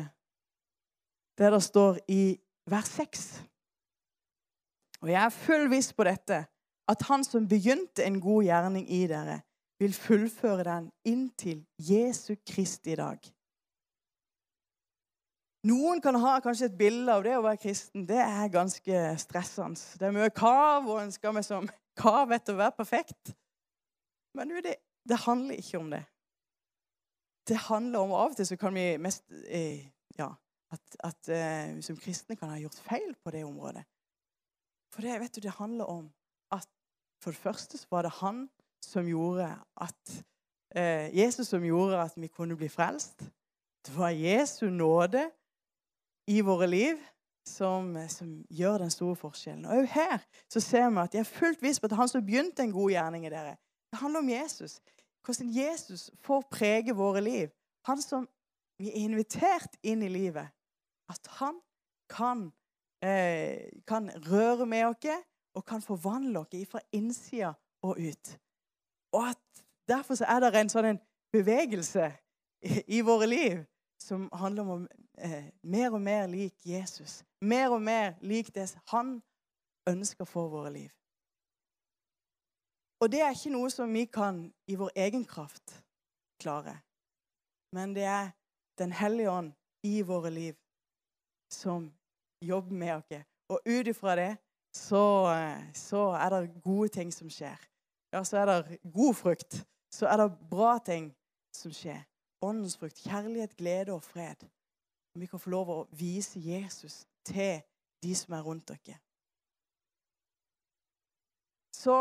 det 1.38 1.52
der 1.52 1.64
står 1.64 2.00
i 2.12 2.38
vers 2.70 2.92
6. 3.00 3.44
Og 5.02 5.10
jeg 5.10 5.24
er 5.24 5.34
full 5.34 5.70
viss 5.72 5.94
på 5.94 6.06
dette, 6.06 6.44
at 6.92 7.08
han 7.08 7.24
som 7.24 7.48
begynte 7.48 8.04
en 8.06 8.20
god 8.22 8.44
gjerning 8.44 8.86
i 8.92 9.06
dere, 9.10 9.40
vil 9.82 9.94
fullføre 9.98 10.64
den 10.68 10.90
inntil 11.10 11.64
Jesu 11.82 12.36
Kristi 12.46 12.94
dag. 13.00 13.22
Noen 15.66 16.02
kan 16.02 16.18
ha 16.18 16.36
kanskje 16.42 16.72
et 16.72 16.78
bilde 16.78 17.14
av 17.14 17.24
det 17.26 17.34
å 17.38 17.44
være 17.46 17.62
kristen. 17.62 18.06
Det 18.10 18.18
er 18.22 18.54
ganske 18.54 19.02
stressende. 19.22 19.82
Det 19.98 20.08
er 20.08 20.16
mye 20.16 20.34
kav, 20.34 20.88
og 20.90 21.02
en 21.02 21.14
skal 21.14 21.36
liksom 21.38 21.68
som 21.68 21.98
kav 21.98 22.34
etter 22.34 22.58
å 22.58 22.62
være 22.62 22.78
perfekt. 22.78 23.34
Men 24.38 24.54
det, 24.66 24.78
det, 25.06 25.20
handler 25.26 25.62
ikke 25.62 25.82
om 25.82 25.92
det. 25.94 26.04
Det 27.50 27.58
handler 27.68 28.06
om 28.06 28.14
Av 28.16 28.32
og 28.32 28.38
til 28.38 28.48
så 28.48 28.58
kan 28.58 28.74
vi 28.78 28.86
mest 29.02 29.26
eh, 29.50 29.90
Ja, 30.18 30.30
at, 30.74 30.98
at 31.04 31.30
eh, 31.32 31.78
som 31.84 31.98
kristne 32.00 32.38
kan 32.38 32.52
ha 32.54 32.58
gjort 32.62 32.82
feil 32.86 33.14
på 33.24 33.34
det 33.34 33.44
området. 33.48 33.84
For 34.94 35.06
det, 35.06 35.20
vet 35.22 35.36
du, 35.36 35.42
det 35.46 35.58
handler 35.58 35.90
om 35.90 36.10
at 36.54 36.68
for 37.22 37.34
det 37.34 37.42
første 37.42 37.78
så 37.78 37.88
var 37.92 38.06
det 38.06 38.18
han 38.20 38.46
som 38.82 39.08
gjorde 39.08 39.48
at 39.82 40.14
eh, 40.76 41.12
Jesus 41.18 41.48
som 41.48 41.64
gjorde 41.64 42.02
at 42.02 42.18
vi 42.18 42.28
kunne 42.28 42.56
bli 42.56 42.70
frelst. 42.70 43.24
Det 43.86 43.98
var 43.98 44.10
Jesu 44.10 44.70
nåde 44.70 45.30
i 46.28 46.42
våre 46.42 46.68
liv 46.68 46.98
som, 47.48 47.96
som 48.10 48.46
gjør 48.50 48.78
den 48.78 48.94
store 48.94 49.16
forskjellen. 49.16 49.66
Og 49.66 49.88
her 49.90 50.22
så 50.50 50.60
ser 50.60 50.90
vi 50.90 51.02
at 51.02 51.14
jeg 51.14 51.26
er 51.26 51.30
fullt 51.30 51.62
viss 51.62 51.80
på 51.80 51.90
at 51.90 51.98
han 51.98 52.10
som 52.10 52.26
begynte 52.26 52.64
en 52.64 52.76
god 52.76 52.92
gjerning 52.92 53.26
i 53.26 53.34
dere, 53.34 53.56
det 53.92 54.00
handler 54.00 54.20
om 54.20 54.30
Jesus. 54.30 54.80
Hvordan 55.26 55.50
Jesus 55.54 56.12
får 56.24 56.46
prege 56.52 56.96
våre 56.96 57.22
liv. 57.22 57.50
Han 57.86 58.02
som 58.02 58.28
vi 58.82 58.90
er 58.90 59.04
invitert 59.04 59.76
inn 59.84 60.02
i 60.04 60.10
livet. 60.10 60.48
At 61.10 61.28
han 61.38 61.60
kan, 62.10 62.52
eh, 63.04 63.70
kan 63.88 64.10
røre 64.32 64.66
med 64.66 64.86
oss 64.86 65.26
og 65.54 65.66
kan 65.66 65.82
forvandle 65.82 66.40
oss 66.40 66.70
fra 66.72 66.80
innsida 66.92 67.54
og 67.84 67.98
ut. 68.00 68.38
Og 69.12 69.30
at 69.30 69.64
derfor 69.88 70.16
så 70.16 70.26
er 70.26 70.40
det 70.40 70.56
en 70.56 70.72
sånn 70.72 71.00
bevegelse 71.34 72.12
i, 72.62 72.82
i 72.98 73.02
våre 73.02 73.28
liv 73.28 73.60
som 74.02 74.30
handler 74.34 74.70
om 74.76 74.88
eh, 75.18 75.52
mer 75.64 75.94
og 75.94 76.02
mer 76.02 76.28
lik 76.28 76.66
Jesus. 76.66 77.22
Mer 77.42 77.70
og 77.70 77.82
mer 77.82 78.16
lik 78.22 78.54
det 78.56 78.70
han 78.92 79.20
ønsker 79.90 80.26
for 80.26 80.50
våre 80.50 80.72
liv. 80.74 80.90
Og 83.02 83.10
det 83.12 83.22
er 83.22 83.34
ikke 83.34 83.54
noe 83.54 83.70
som 83.74 83.94
vi 83.94 84.06
kan 84.06 84.44
i 84.70 84.78
vår 84.78 84.92
egen 84.96 85.26
kraft 85.26 85.82
klare. 86.42 86.78
Men 87.74 87.96
det 87.96 88.04
er 88.04 88.32
Den 88.80 88.92
hellige 88.92 89.30
ånd 89.30 89.52
i 89.84 90.02
våre 90.02 90.30
liv 90.30 90.56
som 91.54 91.92
jobber 92.42 92.74
med 92.74 92.96
oss. 92.96 93.26
Og 93.50 93.60
ut 93.66 93.88
ifra 93.88 94.16
det 94.16 94.38
så, 94.74 95.28
eh, 95.30 95.74
så 95.74 96.16
er 96.16 96.30
det 96.30 96.62
gode 96.64 96.88
ting 96.90 97.14
som 97.14 97.30
skjer 97.30 97.60
ja, 98.12 98.24
så 98.24 98.38
er 98.38 98.46
det 98.46 98.80
god 98.94 99.14
frukt. 99.16 99.66
Så 99.92 100.08
er 100.08 100.18
det 100.18 100.32
bra 100.50 100.78
ting 100.86 101.12
som 101.56 101.74
skjer. 101.74 102.04
Åndens 102.42 102.78
frukt, 102.78 102.98
kjærlighet, 103.04 103.56
glede 103.58 103.94
og 103.94 104.04
fred. 104.04 104.48
Vi 105.16 105.28
kan 105.28 105.40
få 105.40 105.50
lov 105.50 105.70
å 105.70 105.80
vise 105.92 106.40
Jesus 106.40 107.04
til 107.28 107.62
de 108.04 108.16
som 108.16 108.34
er 108.34 108.46
rundt 108.46 108.72
dere. 108.72 108.98
Så 111.76 111.96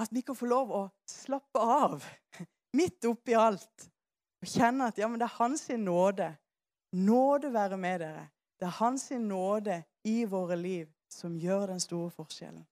at 0.00 0.12
vi 0.12 0.22
kan 0.26 0.36
få 0.36 0.48
lov 0.50 0.72
å 0.74 0.82
slappe 1.08 1.60
av 1.60 2.04
midt 2.78 3.04
oppi 3.08 3.34
alt 3.36 3.88
og 4.40 4.48
kjenne 4.48 4.88
at 4.88 4.98
ja, 4.98 5.08
men 5.08 5.20
det 5.20 5.26
er 5.28 5.38
hans 5.38 5.68
nåde. 5.76 6.30
Nåde 6.96 7.52
være 7.52 7.76
med 7.76 8.00
dere. 8.00 8.24
Det 8.60 8.66
er 8.68 8.78
hans 8.80 9.10
nåde 9.10 9.82
i 10.04 10.24
våre 10.24 10.56
liv 10.56 10.88
som 11.10 11.36
gjør 11.38 11.66
den 11.72 11.80
store 11.80 12.10
forskjellen. 12.14 12.64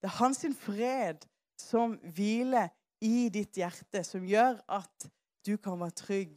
Det 0.00 0.10
er 0.10 0.18
hans 0.20 0.44
fred 0.60 1.24
som 1.60 1.96
hviler 2.16 2.70
i 3.04 3.28
ditt 3.32 3.56
hjerte, 3.58 4.02
som 4.04 4.24
gjør 4.26 4.58
at 4.72 5.08
du 5.46 5.56
kan 5.62 5.78
være 5.80 5.96
trygg 5.96 6.34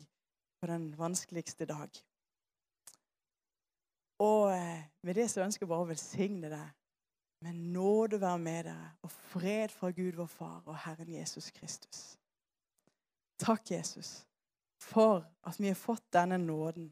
på 0.60 0.68
den 0.70 0.92
vanskeligste 0.98 1.66
dag. 1.70 1.90
Og 4.20 4.52
eh, 4.52 4.84
med 5.04 5.16
det 5.16 5.30
så 5.32 5.46
ønsker 5.46 5.64
jeg 5.64 5.72
bare 5.72 5.88
å 5.88 5.90
velsigne 5.90 6.52
deg. 6.52 6.76
Med 7.40 7.60
nåde 7.72 8.20
være 8.20 8.40
med 8.44 8.66
deg, 8.68 8.88
og 9.08 9.12
fred 9.32 9.72
fra 9.72 9.94
Gud 9.96 10.18
vår 10.18 10.28
Far 10.28 10.66
og 10.66 10.76
Herren 10.84 11.14
Jesus 11.14 11.48
Kristus. 11.56 12.18
Takk, 13.40 13.72
Jesus, 13.72 14.26
for 14.84 15.24
at 15.48 15.60
vi 15.60 15.70
har 15.72 15.80
fått 15.80 16.04
denne 16.12 16.36
nåden, 16.38 16.90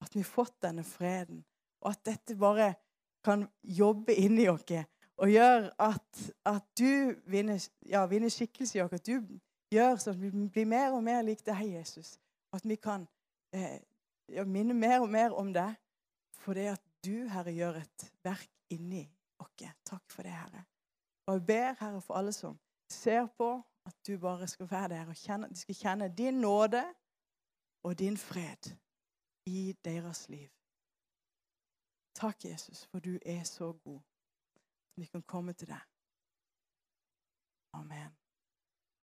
at 0.00 0.14
vi 0.16 0.22
har 0.22 0.30
fått 0.30 0.56
denne 0.64 0.84
freden, 0.88 1.42
og 1.84 1.90
at 1.92 2.06
dette 2.08 2.36
bare 2.40 2.72
kan 3.24 3.44
jobbe 3.60 4.16
inni 4.16 4.48
oss 4.48 4.64
og 5.20 5.28
gjør 5.28 5.68
at, 5.78 6.32
at 6.48 6.64
du 6.78 7.14
vinner, 7.28 7.68
ja, 7.86 8.06
vinner 8.06 8.32
skikkelse 8.32 8.78
i 8.78 8.82
oss. 8.82 8.92
At 8.96 9.06
du 9.06 9.20
gjør 9.72 9.98
sånn 10.00 10.16
at 10.16 10.20
vi 10.22 10.30
blir 10.48 10.68
mer 10.68 10.96
og 10.96 11.04
mer 11.04 11.20
lik 11.26 11.44
deg, 11.44 11.60
Jesus. 11.74 12.14
At 12.56 12.64
vi 12.64 12.78
kan 12.80 13.04
eh, 13.52 13.82
minne 14.48 14.74
mer 14.74 15.04
og 15.04 15.10
mer 15.12 15.36
om 15.36 15.52
deg. 15.52 15.76
for 16.40 16.56
det 16.56 16.70
at 16.72 16.80
du, 17.04 17.28
Herre, 17.28 17.52
gjør 17.52 17.82
et 17.82 18.04
verk 18.24 18.48
inni 18.72 19.02
oss. 19.04 19.66
Takk 19.84 20.04
for 20.08 20.24
det, 20.24 20.32
Herre. 20.32 20.64
Og 21.28 21.34
jeg 21.34 21.46
ber, 21.46 21.74
Herre, 21.80 22.00
for 22.00 22.14
alle 22.16 22.32
som 22.32 22.56
ser 22.88 23.26
på, 23.36 23.60
at 23.84 23.96
du 24.06 24.18
bare 24.18 24.48
skal 24.48 24.70
være 24.70 24.88
der 24.88 25.08
og 25.08 25.16
kjenne, 25.16 25.48
de 25.48 25.56
skal 25.56 25.74
kjenne 25.74 26.08
din 26.16 26.40
nåde 26.40 26.84
og 27.82 27.98
din 27.98 28.16
fred 28.16 28.72
i 29.46 29.76
deres 29.84 30.28
liv. 30.28 30.48
Takk, 32.14 32.44
Jesus, 32.44 32.86
for 32.86 32.98
du 32.98 33.18
er 33.26 33.44
så 33.44 33.72
god. 33.72 34.00
Vi 35.00 35.06
kan 35.08 35.22
komme 35.22 35.52
til 35.56 35.70
deg. 35.72 35.80
Amen. 37.72 38.19